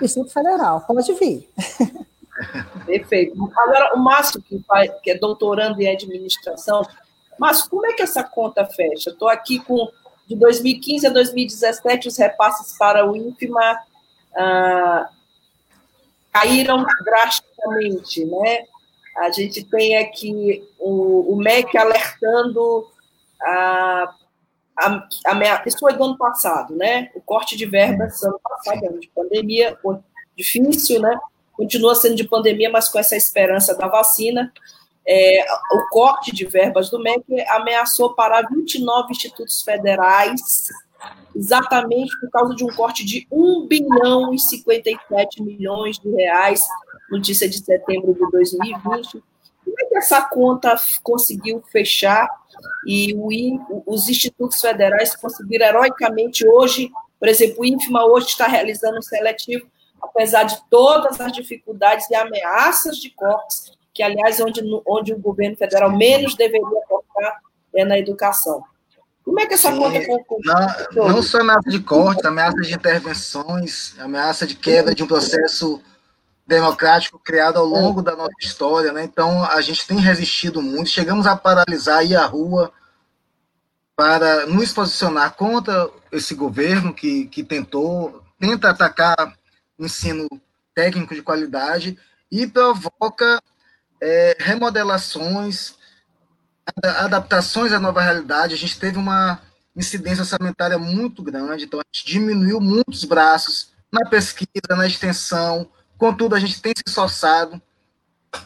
[0.00, 1.48] Instituto Federal, pode vir.
[2.86, 3.52] Perfeito.
[3.56, 4.62] Agora, o Márcio, que,
[5.02, 6.86] que é doutorando em administração,
[7.38, 9.10] Márcio, como é que essa conta fecha?
[9.10, 9.90] Estou aqui com,
[10.26, 13.78] de 2015 a 2017, os repasses para o INFMA
[14.36, 15.08] ah,
[16.32, 18.64] caíram drasticamente, né?
[19.16, 22.86] A gente tem aqui o, o MEC alertando
[23.42, 24.14] a,
[24.76, 27.10] a, a, isso foi do ano passado, né?
[27.14, 29.76] O corte de verbas ano passado, ano de pandemia,
[30.36, 31.18] difícil, né?
[31.58, 34.52] Continua sendo de pandemia, mas com essa esperança da vacina.
[35.04, 40.68] É, o corte de verbas do MEC ameaçou parar 29 institutos federais,
[41.34, 46.64] exatamente por causa de um corte de 1 bilhão e 57 milhões de reais,
[47.10, 49.22] notícia de setembro de 2020.
[49.64, 52.28] Como é que essa conta conseguiu fechar
[52.86, 58.98] e o, os institutos federais conseguiram heroicamente hoje, por exemplo, o INFMA hoje está realizando
[58.98, 59.66] um seletivo,
[60.02, 65.56] apesar de todas as dificuldades e ameaças de cortes, que, aliás, onde, onde o governo
[65.56, 67.40] federal menos deveria cortar
[67.74, 68.62] é na educação.
[69.24, 70.00] Como é que essa conta...
[70.94, 75.82] Não, não só ameaça de corte, ameaça de intervenções, ameaça de quebra de um processo
[76.46, 79.04] democrático criado ao longo da nossa história, né?
[79.04, 82.72] Então a gente tem resistido muito, chegamos a paralisar e a rua
[83.94, 89.36] para nos posicionar contra esse governo que, que tentou, tenta atacar
[89.78, 90.28] ensino
[90.74, 91.98] técnico de qualidade
[92.30, 93.42] e provoca
[94.00, 95.74] é, remodelações,
[96.82, 98.54] adaptações à nova realidade.
[98.54, 99.40] A gente teve uma
[99.74, 106.36] incidência orçamentária muito grande, então a gente diminuiu muitos braços na pesquisa, na extensão, Contudo,
[106.36, 107.60] a gente tem se esforçado,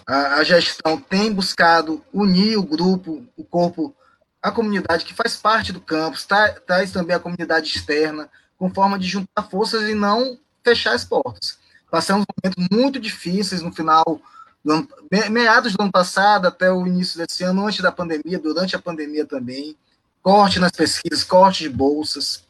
[0.06, 3.94] a, a gestão tem buscado unir o grupo, o corpo,
[4.40, 6.26] a comunidade que faz parte do campus,
[6.66, 11.58] traz também a comunidade externa, com forma de juntar forças e não fechar as portas.
[11.90, 14.20] Passamos momentos muito difíceis no final,
[14.66, 14.88] ano,
[15.30, 19.26] meados do ano passado até o início desse ano, antes da pandemia, durante a pandemia
[19.26, 19.76] também,
[20.22, 22.44] corte nas pesquisas, corte de bolsas,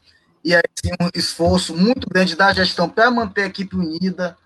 [0.44, 0.62] e aí
[1.00, 4.36] um esforço muito grande da gestão para manter a equipe unida,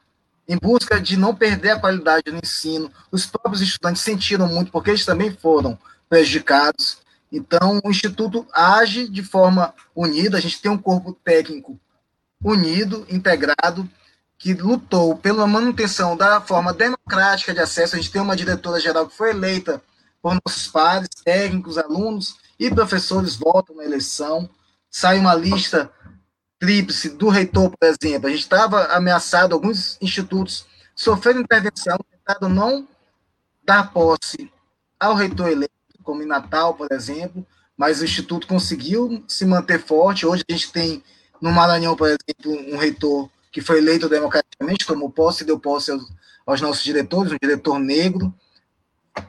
[0.48, 2.90] em busca de não perder a qualidade do ensino.
[3.10, 6.98] Os próprios estudantes sentiram muito, porque eles também foram prejudicados.
[7.32, 11.78] Então, o Instituto age de forma unida, a gente tem um corpo técnico
[12.42, 13.88] unido, integrado,
[14.38, 17.94] que lutou pela manutenção da forma democrática de acesso.
[17.94, 19.82] A gente tem uma diretora-geral que foi eleita
[20.20, 24.48] por nossos pares, técnicos, alunos e professores votam na eleição.
[24.90, 25.90] Sai uma lista
[26.58, 28.26] tríplice do reitor, por exemplo.
[28.26, 32.88] A gente estava ameaçado, alguns institutos sofreram intervenção, tentado não
[33.64, 34.50] dar posse
[34.98, 35.72] ao reitor eleito,
[36.02, 37.46] como em Natal, por exemplo,
[37.76, 40.24] mas o instituto conseguiu se manter forte.
[40.24, 41.02] Hoje a gente tem
[41.40, 46.04] no Maranhão, por exemplo, um reitor que foi eleito democraticamente, tomou posse deu posse aos,
[46.46, 48.32] aos nossos diretores, um diretor negro,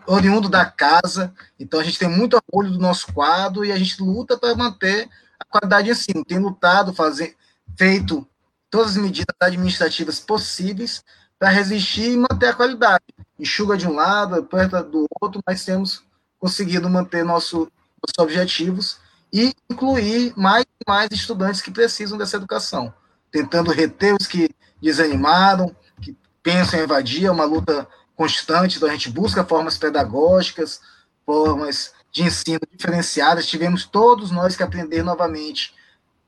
[0.05, 1.33] oriundo da casa.
[1.59, 5.09] Então a gente tem muito orgulho do nosso quadro e a gente luta para manter
[5.39, 7.35] a qualidade de ensino, tem lutado, fazer,
[7.77, 8.27] feito
[8.69, 11.03] todas as medidas administrativas possíveis
[11.39, 13.05] para resistir e manter a qualidade.
[13.39, 16.03] Enxuga de um lado, aperta do outro, mas temos
[16.39, 18.99] conseguido manter nosso, nossos objetivos
[19.31, 22.93] e incluir mais e mais estudantes que precisam dessa educação,
[23.31, 24.49] tentando reter os que
[24.81, 30.81] desanimaram, que pensam em evadir, é uma luta constante, então a gente busca formas pedagógicas,
[31.25, 35.75] formas de ensino diferenciadas, tivemos todos nós que aprender novamente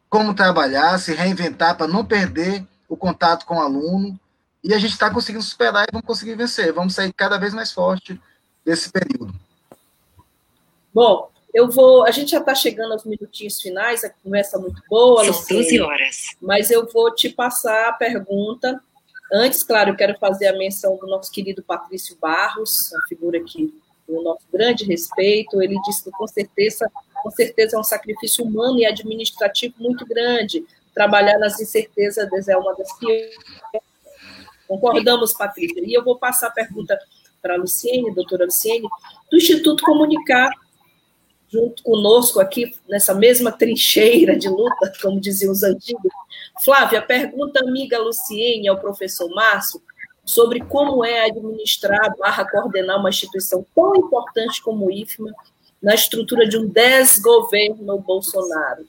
[0.10, 4.20] como trabalhar, se reinventar para não perder o contato com o aluno.
[4.64, 6.74] E a gente está conseguindo superar e vamos conseguir vencer.
[6.74, 8.20] Vamos sair cada vez mais forte
[8.66, 9.34] desse período.
[10.94, 12.06] Bom, eu vou.
[12.06, 15.24] A gente já está chegando aos minutinhos finais, a conversa é muito boa.
[15.26, 16.36] São 12 horas.
[16.42, 18.82] Mas eu vou te passar a pergunta.
[19.32, 23.74] Antes, claro, eu quero fazer a menção do nosso querido Patrício Barros, uma figura que
[24.08, 25.62] o nosso grande respeito.
[25.62, 30.66] Ele disse que com certeza, com certeza é um sacrifício humano e administrativo muito grande.
[30.94, 33.32] Trabalhar nas incertezas é uma das que
[34.68, 35.82] concordamos, Patrícia.
[35.86, 37.00] E eu vou passar a pergunta
[37.42, 38.88] para a Luciene, doutora Luciene,
[39.32, 40.52] do Instituto Comunicar,
[41.52, 46.12] junto conosco aqui, nessa mesma trincheira de luta, como diziam os antigos.
[46.64, 49.82] Flávia, pergunta amiga Luciene ao professor Márcio
[50.24, 55.34] sobre como é administrar barra coordenar uma instituição tão importante como o IFMA
[55.82, 58.86] na estrutura de um desgoverno Bolsonaro.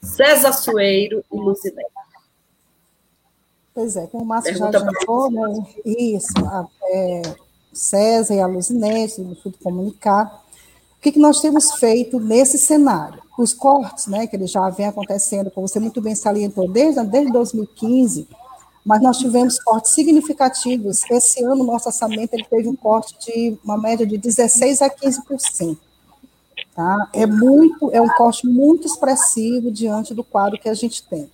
[0.00, 1.90] César Sueiro e Luzinete.
[3.74, 7.22] Pois é, como o Márcio já falou, né, isso, a, é,
[7.72, 10.44] César e a Luzinete, do Fundo Comunicar,
[10.98, 13.22] o que, que nós temos feito nesse cenário?
[13.38, 17.32] Os cortes, né, que eles já vem acontecendo, como você muito bem salientou, desde, desde
[17.32, 18.26] 2015,
[18.84, 21.02] mas nós tivemos cortes significativos.
[21.08, 25.78] Esse ano, nosso orçamento ele teve um corte de uma média de 16% a 15%.
[26.74, 27.08] Tá?
[27.12, 31.30] É, muito, é um corte muito expressivo diante do quadro que a gente tem.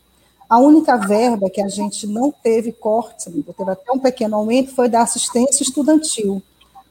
[0.48, 4.90] A única verba que a gente não teve corte, teve até um pequeno aumento, foi
[4.90, 6.42] da assistência estudantil,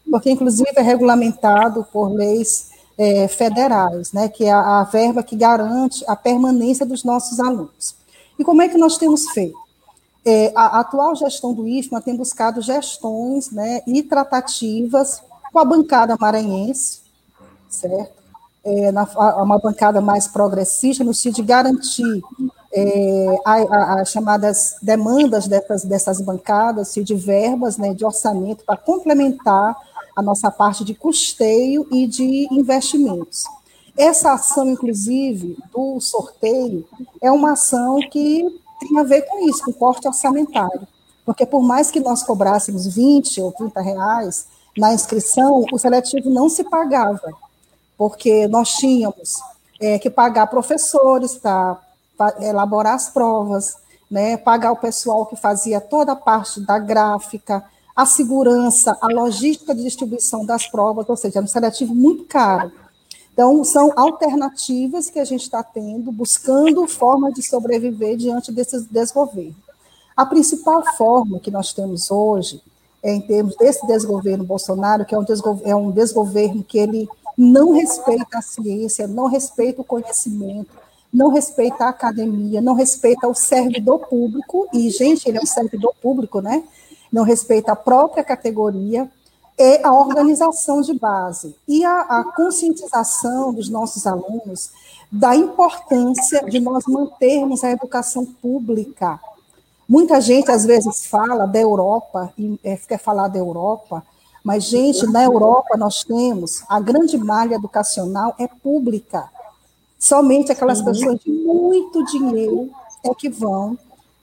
[0.09, 5.35] porque, inclusive, é regulamentado por leis é, federais, né, que é a, a verba que
[5.35, 7.95] garante a permanência dos nossos alunos.
[8.37, 9.57] E como é que nós temos feito?
[10.25, 15.21] É, a atual gestão do IFMA tem buscado gestões né, e tratativas
[15.51, 17.01] com a bancada maranhense,
[17.69, 18.23] certo?
[18.65, 19.03] É, na,
[19.43, 22.23] uma bancada mais progressista, no sentido de garantir
[22.71, 29.75] é, as chamadas demandas dessas, dessas bancadas, de verbas, né, de orçamento, para complementar
[30.15, 33.45] a nossa parte de custeio e de investimentos.
[33.97, 36.87] Essa ação, inclusive, do sorteio,
[37.21, 38.45] é uma ação que
[38.79, 40.87] tem a ver com isso, com corte orçamentário.
[41.25, 44.47] Porque por mais que nós cobrássemos 20 ou 30 reais
[44.77, 47.33] na inscrição, o seletivo não se pagava,
[47.97, 49.39] porque nós tínhamos
[49.79, 51.79] é, que pagar professores para
[52.39, 53.77] elaborar as provas,
[54.09, 57.63] né, pagar o pessoal que fazia toda a parte da gráfica,
[57.95, 62.71] a segurança, a logística de distribuição das provas, ou seja, é um seletivo muito caro.
[63.33, 69.55] Então, são alternativas que a gente está tendo, buscando formas de sobreviver diante desse desgoverno.
[70.15, 72.61] A principal forma que nós temos hoje,
[73.01, 75.25] é, em termos desse desgoverno Bolsonaro, que é um,
[75.63, 80.69] é um desgoverno que ele não respeita a ciência, não respeita o conhecimento,
[81.11, 85.93] não respeita a academia, não respeita o servidor público, e, gente, ele é um servidor
[86.01, 86.63] público, né?
[87.13, 89.09] Não respeita a própria categoria,
[89.57, 94.71] é a organização de base e a, a conscientização dos nossos alunos
[95.11, 99.19] da importância de nós mantermos a educação pública.
[99.87, 104.03] Muita gente, às vezes, fala da Europa, e é, quer falar da Europa,
[104.43, 109.29] mas, gente, na Europa nós temos a grande malha educacional é pública.
[109.99, 110.85] Somente aquelas uhum.
[110.85, 112.69] pessoas de muito dinheiro
[113.03, 113.77] é que vão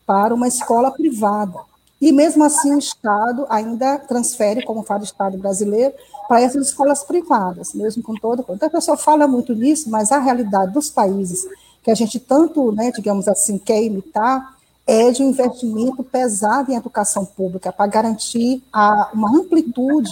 [0.04, 1.69] para uma escola privada.
[2.00, 5.94] E mesmo assim o Estado ainda transfere, como fala o Estado brasileiro,
[6.26, 8.44] para essas escolas privadas, mesmo com todo.
[8.48, 11.46] Então a pessoa fala muito nisso, mas a realidade dos países
[11.82, 16.74] que a gente tanto, né, digamos assim, quer imitar, é de um investimento pesado em
[16.74, 20.10] educação pública para garantir a, uma amplitude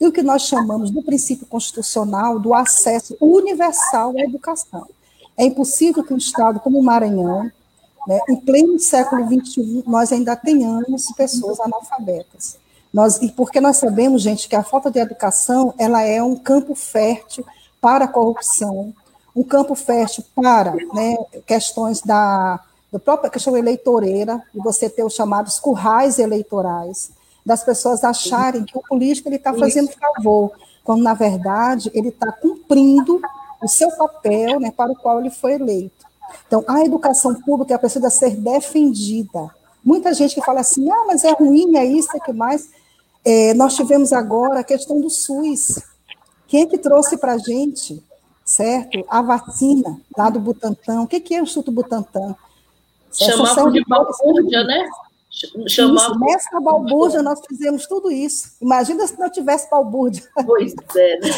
[0.00, 4.86] e o que nós chamamos do princípio constitucional do acesso universal à educação.
[5.36, 7.50] É impossível que um Estado como o Maranhão,
[8.06, 8.18] né?
[8.28, 12.58] Em pleno século XXI, nós ainda tenhamos pessoas analfabetas.
[12.92, 16.74] Nós, e porque nós sabemos, gente, que a falta de educação ela é um campo
[16.74, 17.44] fértil
[17.80, 18.92] para a corrupção,
[19.34, 25.14] um campo fértil para né, questões da, da própria questão eleitoreira, de você ter os
[25.14, 27.12] chamados currais eleitorais,
[27.46, 33.20] das pessoas acharem que o político está fazendo favor, quando, na verdade, ele está cumprindo
[33.62, 36.09] o seu papel né, para o qual ele foi eleito.
[36.46, 39.50] Então, a educação pública precisa ser defendida.
[39.84, 42.68] Muita gente que fala assim, ah, mas é ruim, é isso, é que mais.
[43.24, 45.82] É, nós tivemos agora a questão do SUS.
[46.46, 48.02] Quem é que trouxe para a gente,
[48.44, 49.04] certo?
[49.08, 51.02] A vacina lá do Butantan.
[51.02, 52.34] O que, que é o Instituto Butantan?
[53.12, 54.88] Chamavam de balbúrdia, né?
[55.68, 56.12] Chamava...
[56.12, 58.50] Isso, nessa balbúrdia nós fizemos tudo isso.
[58.60, 60.24] Imagina se não tivesse balbúrdia.
[60.44, 61.20] Pois é.
[61.20, 61.30] Né?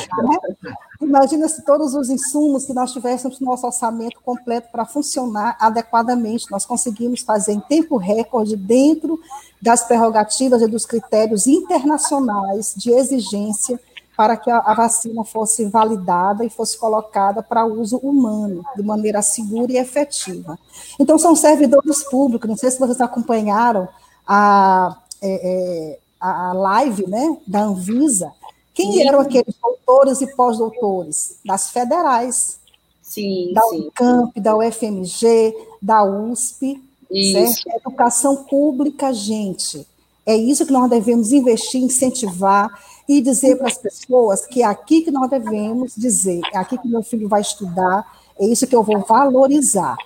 [0.62, 0.74] né?
[1.00, 6.50] Imagina se todos os insumos que nós tivéssemos no nosso orçamento completo para funcionar adequadamente.
[6.50, 9.20] Nós conseguimos fazer em tempo recorde, dentro
[9.60, 13.78] das prerrogativas e dos critérios internacionais de exigência
[14.22, 19.72] para que a vacina fosse validada e fosse colocada para uso humano, de maneira segura
[19.72, 20.56] e efetiva.
[20.96, 23.88] Então, são servidores públicos, não sei se vocês acompanharam
[24.24, 28.32] a, é, é, a live né, da Anvisa.
[28.72, 29.08] Quem sim.
[29.08, 31.38] eram aqueles doutores e pós-doutores?
[31.44, 32.60] Das federais.
[33.02, 33.88] Sim, da sim.
[33.88, 35.52] UCAMP, da UFMG,
[35.82, 36.80] da USP.
[37.10, 37.60] Isso.
[37.64, 37.88] Certo?
[37.88, 39.84] Educação pública, gente.
[40.24, 42.70] É isso que nós devemos investir, incentivar
[43.08, 46.88] e dizer para as pessoas que é aqui que nós devemos dizer, é aqui que
[46.88, 48.06] meu filho vai estudar,
[48.38, 49.96] é isso que eu vou valorizar.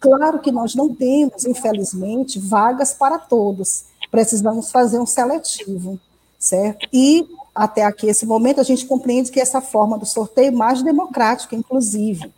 [0.00, 3.84] Claro que nós não temos, infelizmente, vagas para todos.
[4.10, 5.98] Precisamos fazer um seletivo,
[6.38, 6.86] certo?
[6.92, 10.82] E até aqui esse momento a gente compreende que essa forma do sorteio é mais
[10.82, 12.32] democrática, inclusive.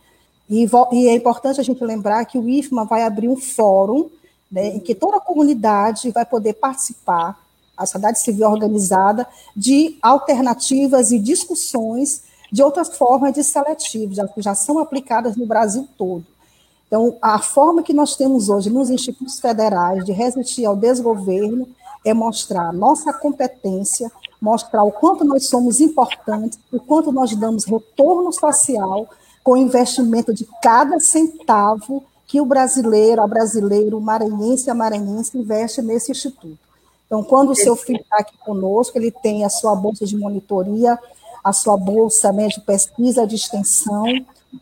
[0.49, 4.09] E, e é importante a gente lembrar que o IFMA vai abrir um fórum
[4.51, 7.39] né, em que toda a comunidade vai poder participar,
[7.79, 9.25] a sociedade civil organizada,
[9.55, 15.45] de alternativas e discussões de outras formas de seletivo, já, que já são aplicadas no
[15.45, 16.25] Brasil todo.
[16.87, 21.67] Então, a forma que nós temos hoje nos institutos federais de resistir ao desgoverno
[22.03, 24.11] é mostrar nossa competência,
[24.41, 29.07] mostrar o quanto nós somos importantes, o quanto nós damos retorno social
[29.43, 35.37] com o investimento de cada centavo que o brasileiro, a brasileiro, o maranhense, a maranhense
[35.37, 36.68] investe nesse instituto.
[37.09, 40.97] Então, quando o seu filho está aqui conosco, ele tem a sua bolsa de monitoria,
[41.43, 44.05] a sua bolsa né, de pesquisa, de extensão,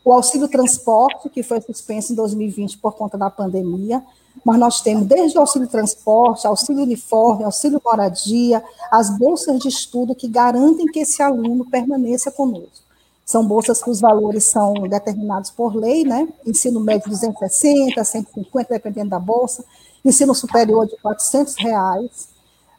[0.04, 4.02] o auxílio transporte, que foi suspenso em 2020 por conta da pandemia,
[4.46, 10.16] mas nós temos desde o auxílio transporte, auxílio uniforme, auxílio moradia, as bolsas de estudo
[10.16, 12.88] que garantem que esse aluno permaneça conosco.
[13.26, 16.30] São bolsas que os valores são determinados por lei, né?
[16.46, 19.66] Ensino médio 260, 150, dependendo da bolsa.
[20.06, 22.30] Ensino superior de 400 reais,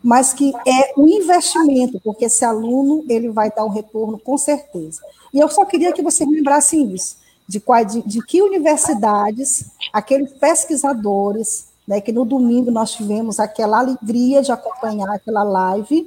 [0.02, 5.00] mas que é um investimento, porque esse aluno ele vai dar um retorno com certeza.
[5.32, 10.32] E eu só queria que você lembrasse isso, de, qual, de, de que universidades, aqueles
[10.32, 16.06] pesquisadores, né, que no domingo nós tivemos aquela alegria de acompanhar aquela live,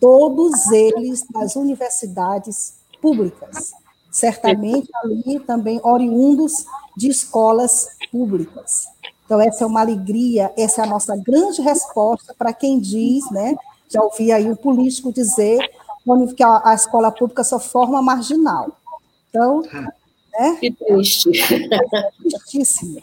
[0.00, 3.72] todos eles das universidades públicas,
[4.10, 6.64] certamente ali também oriundos
[6.96, 8.91] de escolas públicas.
[9.32, 13.56] Então, essa é uma alegria, essa é a nossa grande resposta para quem diz, né?
[13.88, 15.58] Já ouvi aí o político dizer
[16.36, 18.76] que a, a escola pública só forma marginal.
[19.30, 20.58] Então, né?
[20.60, 21.30] Que triste.
[21.54, 23.00] É tristíssimo.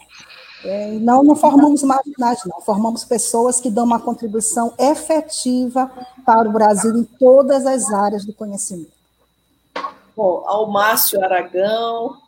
[0.64, 2.60] É, não, não formamos marginais, não.
[2.60, 5.90] Formamos pessoas que dão uma contribuição efetiva
[6.24, 8.92] para o Brasil em todas as áreas do conhecimento.
[10.16, 12.18] Bom, ao Márcio Aragão,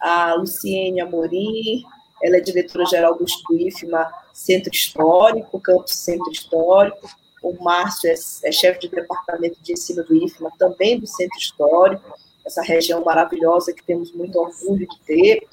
[0.00, 1.84] a Luciene Amorim,
[2.22, 7.08] ela é diretora-geral do IFMA Centro Histórico, Campus Centro Histórico.
[7.42, 8.14] O Márcio é,
[8.44, 12.14] é chefe de departamento de ensino do IFMA, também do Centro Histórico,
[12.44, 15.46] essa região maravilhosa que temos muito orgulho de ter.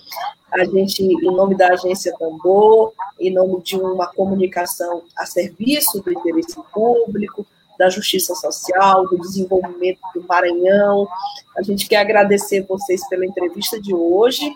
[0.51, 6.11] A gente, em nome da agência Tambor, em nome de uma comunicação a serviço do
[6.11, 7.45] interesse público,
[7.77, 11.07] da justiça social, do desenvolvimento do Maranhão.
[11.55, 14.51] A gente quer agradecer vocês pela entrevista de hoje,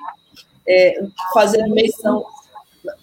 [0.68, 1.04] é,
[1.34, 2.26] fazendo menção.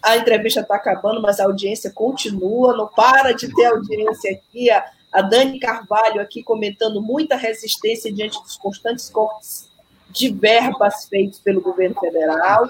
[0.02, 4.70] A entrevista está acabando, mas a audiência continua, não para de ter audiência aqui.
[4.70, 9.68] A, a Dani Carvalho aqui comentando muita resistência diante dos constantes cortes
[10.10, 12.66] de verbas feitos pelo governo federal.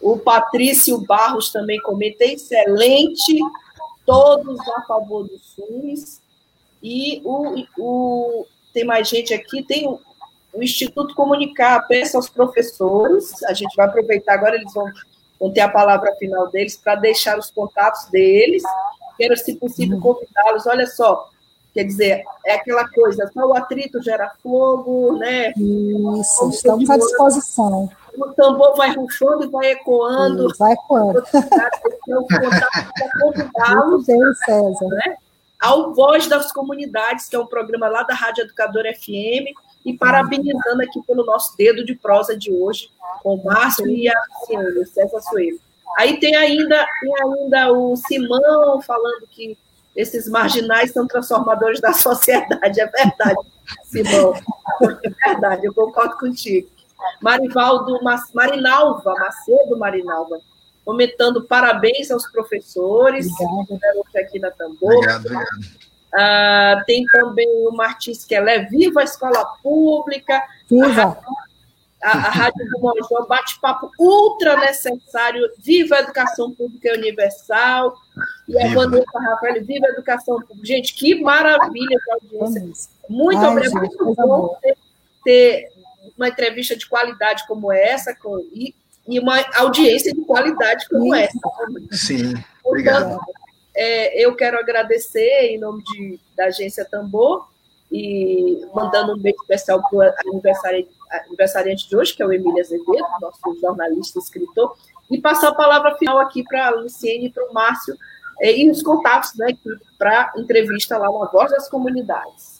[0.00, 3.38] O Patrício Barros também comenta excelente,
[4.04, 6.20] todos a favor do SUS.
[6.82, 9.98] E o, o, tem mais gente aqui, tem o,
[10.54, 14.86] o Instituto Comunicar, peça aos professores, a gente vai aproveitar agora, eles vão,
[15.38, 18.62] vão ter a palavra final deles para deixar os contatos deles.
[19.18, 20.66] Quero, se possível, convidá-los.
[20.66, 21.28] Olha só,
[21.72, 25.52] quer dizer, é aquela coisa, só o atrito gera fogo, né?
[25.56, 27.90] Isso, estamos à disposição.
[28.16, 30.48] O tambor vai rufando e vai ecoando.
[30.56, 31.24] vai ecoando.
[32.06, 32.26] Então,
[33.20, 34.06] convidá-los.
[34.06, 34.86] César.
[34.88, 35.16] Né?
[35.64, 39.48] ao Voz das Comunidades, que é um programa lá da Rádio Educadora FM,
[39.84, 42.88] e parabenizando aqui pelo nosso dedo de prosa de hoje,
[43.22, 45.58] com o Márcio e a Ciane, César Soeiro.
[45.98, 49.56] Aí tem ainda, tem ainda o Simão falando que
[49.94, 52.80] esses marginais são transformadores da sociedade.
[52.80, 53.36] É verdade,
[53.84, 54.34] Simão.
[55.04, 56.68] É verdade, eu concordo contigo.
[57.20, 58.00] Marivaldo,
[58.32, 60.38] Marinalva, Macedo Marinalva,
[60.84, 64.94] comentando parabéns aos professores hoje aqui na Tambor.
[64.94, 65.83] Obrigado, obrigado.
[66.14, 70.42] Ah, tem também o Martins Kelé, Viva a Escola Pública.
[70.70, 71.18] Viva!
[72.02, 75.48] A, a, a Rádio do Mojó, bate-papo ultra necessário.
[75.58, 77.94] Viva a Educação Pública Universal.
[78.48, 80.66] E a Vanessa Rafael, Viva a Educação Pública.
[80.66, 82.90] Gente, que maravilha de audiência.
[83.08, 83.80] Muito Ai, obrigada.
[83.80, 84.76] Muito bom ter,
[85.24, 85.68] ter,
[86.16, 88.74] uma entrevista de qualidade como essa, com, e
[89.06, 91.38] e uma audiência de qualidade como essa.
[91.92, 92.32] Sim,
[92.64, 93.18] obrigado.
[93.74, 97.48] É, eu quero agradecer em nome de, da agência Tambor
[97.90, 100.02] e mandando um beijo especial para o
[101.26, 104.76] aniversariante, de hoje, que é o Emílio Azevedo, nosso jornalista e escritor,
[105.10, 107.96] e passar a palavra final aqui para a Luciene e para o Márcio,
[108.40, 109.56] é, e os contatos né,
[109.96, 112.54] para entrevista lá na Voz das Comunidades.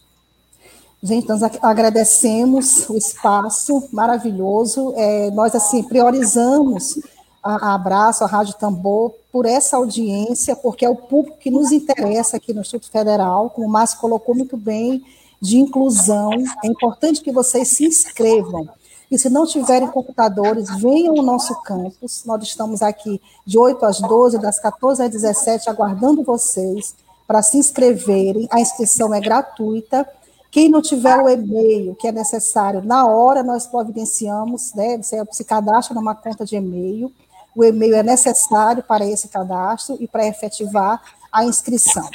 [1.02, 4.94] Gente, nós agradecemos o espaço maravilhoso.
[4.96, 6.98] É, nós, assim, priorizamos
[7.44, 11.70] a, a Abraço, a Rádio Tambor, por essa audiência, porque é o público que nos
[11.70, 15.04] interessa aqui no Instituto Federal, como o Márcio colocou muito bem,
[15.40, 16.30] de inclusão.
[16.64, 18.68] É importante que vocês se inscrevam.
[19.10, 22.24] E se não tiverem computadores, venham ao nosso campus.
[22.24, 26.94] Nós estamos aqui de 8 às 12, das 14 às 17, aguardando vocês
[27.26, 28.48] para se inscreverem.
[28.50, 30.08] A inscrição é gratuita
[30.54, 34.96] quem não tiver o e-mail que é necessário, na hora nós providenciamos, né?
[34.98, 37.10] Você se cadastra numa conta de e-mail.
[37.54, 41.00] O e-mail é necessário para esse cadastro e para efetivar
[41.32, 42.08] a inscrição.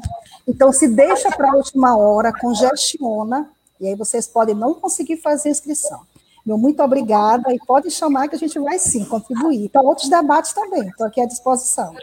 [0.45, 5.49] Então, se deixa para a última hora, congestiona, e aí vocês podem não conseguir fazer
[5.49, 6.01] inscrição.
[6.45, 9.69] Meu muito obrigada e pode chamar que a gente vai sim contribuir.
[9.69, 11.95] Para outros debates também, estou aqui à disposição.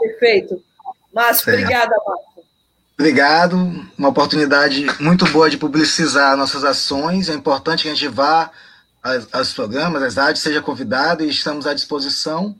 [0.00, 0.62] Perfeito.
[1.12, 1.58] Márcio, certo.
[1.58, 2.30] obrigada, Márcio.
[2.98, 3.56] Obrigado,
[3.98, 7.28] uma oportunidade muito boa de publicizar nossas ações.
[7.28, 8.50] É importante que a gente vá
[9.32, 12.56] aos, programas, às rádios, seja convidado e estamos à disposição.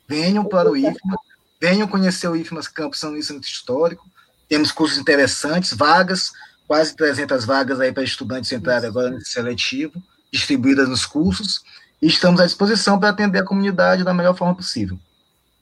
[0.07, 1.17] Venham para o IFMA,
[1.59, 4.05] Venham conhecer o IFMAS Campus São Luís Centro Histórico.
[4.47, 6.31] Temos cursos interessantes, vagas,
[6.67, 10.01] quase 300 vagas aí para estudantes entrarem agora nesse seletivo,
[10.31, 11.61] distribuídas nos cursos.
[12.01, 14.97] E estamos à disposição para atender a comunidade da melhor forma possível.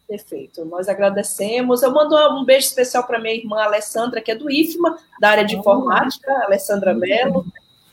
[0.07, 1.81] Perfeito, nós agradecemos.
[1.81, 5.45] Eu mando um beijo especial para minha irmã Alessandra, que é do IFMA, da área
[5.45, 7.45] de informática, Alessandra Mello.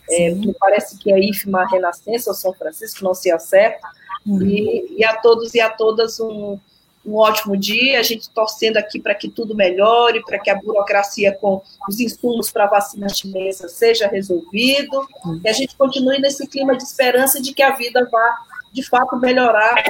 [0.08, 3.84] É, me parece que é IFMA Renascença ou São Francisco, não sei a certo.
[4.26, 6.58] E, e a todos e a todas um,
[7.06, 11.32] um ótimo dia, a gente torcendo aqui para que tudo melhore, para que a burocracia
[11.32, 15.06] com os insumos para vacina chinesa seja resolvido,
[15.44, 18.38] e a gente continue nesse clima de esperança de que a vida vá
[18.72, 19.84] de fato melhorar.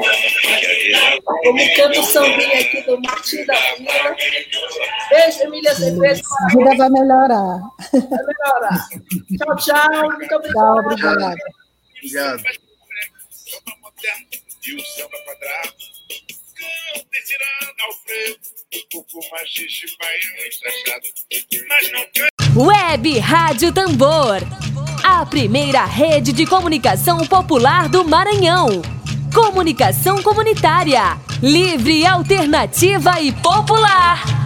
[1.24, 4.16] Como canta o sambinha aqui do Martim da Vila.
[5.08, 6.20] Beijo, Emília Azevedo.
[6.40, 7.60] A vida vai melhorar.
[7.92, 8.88] Vai melhorar.
[9.38, 10.10] Tchau, tchau.
[10.10, 10.52] Muito obrigada.
[10.52, 11.34] Tchau, obrigada.
[11.96, 12.42] Obrigado.
[22.56, 24.38] Web Rádio Tambor.
[25.02, 28.82] A primeira rede de comunicação popular do Maranhão.
[29.34, 31.18] Comunicação comunitária.
[31.42, 34.43] Livre, alternativa e popular.